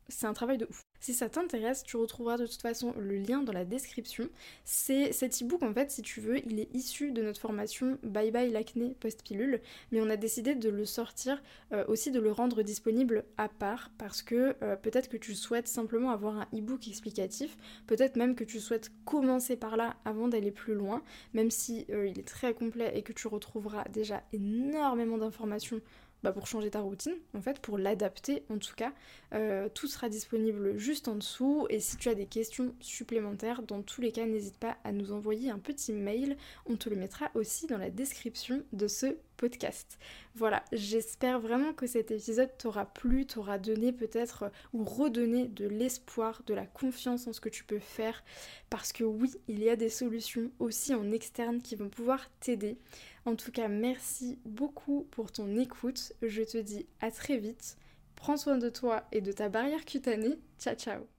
c'est 0.10 0.28
un 0.28 0.34
travail 0.34 0.58
de 0.58 0.65
ouf. 0.69 0.88
Si 1.00 1.14
ça 1.14 1.30
t'intéresse, 1.30 1.84
tu 1.84 1.98
retrouveras 1.98 2.38
de 2.38 2.46
toute 2.46 2.62
façon 2.62 2.94
le 2.98 3.18
lien 3.18 3.42
dans 3.42 3.54
la 3.54 3.66
description. 3.66 4.30
C'est 4.66 5.14
cet 5.14 5.42
e-book 5.42 5.64
en 5.64 5.74
fait, 5.74 5.92
si 5.92 6.02
tu 6.02 6.20
veux, 6.20 6.46
il 6.46 6.60
est 6.60 6.74
issu 6.74 7.12
de 7.12 7.22
notre 7.22 7.40
formation 7.40 7.98
Bye 8.04 8.32
Bye 8.32 8.52
l'acné 8.52 8.96
post-pilule, 9.00 9.62
mais 9.92 10.02
on 10.02 10.10
a 10.10 10.18
décidé 10.18 10.56
de 10.56 10.70
le 10.70 10.86
sortir, 10.86 11.42
euh, 11.72 11.86
aussi 11.88 12.12
de 12.12 12.20
le 12.20 12.32
rendre 12.32 12.64
disponible 12.64 13.24
à 13.38 13.48
part, 13.48 13.92
parce 13.98 14.22
que 14.22 14.56
euh, 14.62 14.76
peut-être 14.76 15.10
que 15.10 15.18
tu 15.18 15.36
souhaites 15.36 15.68
simplement 15.68 16.12
avoir 16.12 16.38
un 16.38 16.48
e-book 16.54 16.88
explicatif, 16.88 17.58
peut-être 17.88 18.18
même 18.18 18.36
que 18.36 18.44
tu 18.44 18.60
souhaites 18.60 18.92
commencer 19.06 19.56
par 19.56 19.78
là 19.78 19.96
avant 20.06 20.28
d'aller 20.28 20.52
plus 20.52 20.74
loin, 20.74 21.02
même 21.34 21.52
si 21.52 21.86
euh, 21.92 22.08
il 22.08 22.20
est 22.20 22.28
très 22.28 22.54
complet 22.54 22.92
et 22.96 23.04
que 23.04 23.14
tu 23.14 23.28
retrouveras 23.28 23.86
déjà 23.86 24.24
énormément 24.34 25.18
d'informations 25.18 25.82
bah, 26.23 26.32
pour 26.32 26.47
changer 26.47 26.69
ta 26.69 26.82
routine, 26.82 27.15
en 27.34 27.41
fait, 27.41 27.60
pour 27.60 27.77
l'adapter 27.77 28.43
en 28.49 28.58
tout 28.58 28.75
cas. 28.75 28.93
Euh, 29.34 29.69
tout 29.73 29.88
sera 29.88 30.10
disponible 30.10 30.77
juste 30.77 31.08
en 31.08 31.15
dessous 31.15 31.67
et 31.69 31.79
si 31.79 31.97
tu 31.97 32.10
as 32.10 32.15
des 32.15 32.25
questions 32.25 32.73
supplémentaires, 32.79 33.62
dans 33.63 33.82
tous 33.82 34.01
les 34.01 34.12
cas, 34.12 34.25
n'hésite 34.25 34.58
pas 34.58 34.77
à 34.84 34.91
nous 34.91 35.12
envoyer 35.12 35.49
un 35.49 35.60
petit 35.60 35.93
mail. 35.93 36.38
On 36.65 36.75
te 36.75 36.89
le 36.89 36.95
mettra 36.95 37.29
aussi 37.36 37.67
dans 37.67 37.77
la 37.77 37.89
description 37.89 38.63
de 38.73 38.88
ce 38.88 39.17
podcast. 39.38 39.97
Voilà, 40.36 40.63
j'espère 40.73 41.39
vraiment 41.39 41.73
que 41.73 41.88
cet 41.88 42.12
épisode 42.12 42.49
t'aura 42.58 42.86
plu, 42.86 43.25
t'aura 43.25 43.58
donné 43.58 43.93
peut-être 43.93 44.43
euh, 44.43 44.49
ou 44.73 44.84
redonné 44.84 45.47
de 45.47 45.65
l'espoir, 45.65 46.41
de 46.45 46.53
la 46.53 46.65
confiance 46.65 47.27
en 47.27 47.34
ce 47.34 47.39
que 47.39 47.49
tu 47.49 47.63
peux 47.63 47.79
faire 47.79 48.23
parce 48.69 48.91
que 48.91 49.03
oui, 49.03 49.32
il 49.47 49.63
y 49.63 49.69
a 49.69 49.75
des 49.75 49.89
solutions 49.89 50.51
aussi 50.60 50.93
en 50.93 51.12
externe 51.12 51.62
qui 51.62 51.75
vont 51.75 51.89
pouvoir 51.89 52.29
t'aider. 52.41 52.77
En 53.25 53.36
tout 53.36 53.51
cas, 53.51 53.67
merci 53.67 54.39
beaucoup 54.45 55.08
pour 55.12 55.32
ton 55.32 55.55
écoute. 55.58 56.13
Je 56.21 56.43
te 56.43 56.58
dis 56.58 56.88
à 57.01 57.12
très 57.12 57.38
vite. 57.38 57.77
Prends 58.15 58.38
soin 58.38 58.58
de 58.58 58.69
toi 58.69 59.03
et 59.12 59.21
de 59.21 59.32
ta 59.32 59.49
barrière 59.49 59.86
cutanée. 59.86 60.39
Ciao 60.60 60.75
ciao 60.75 61.18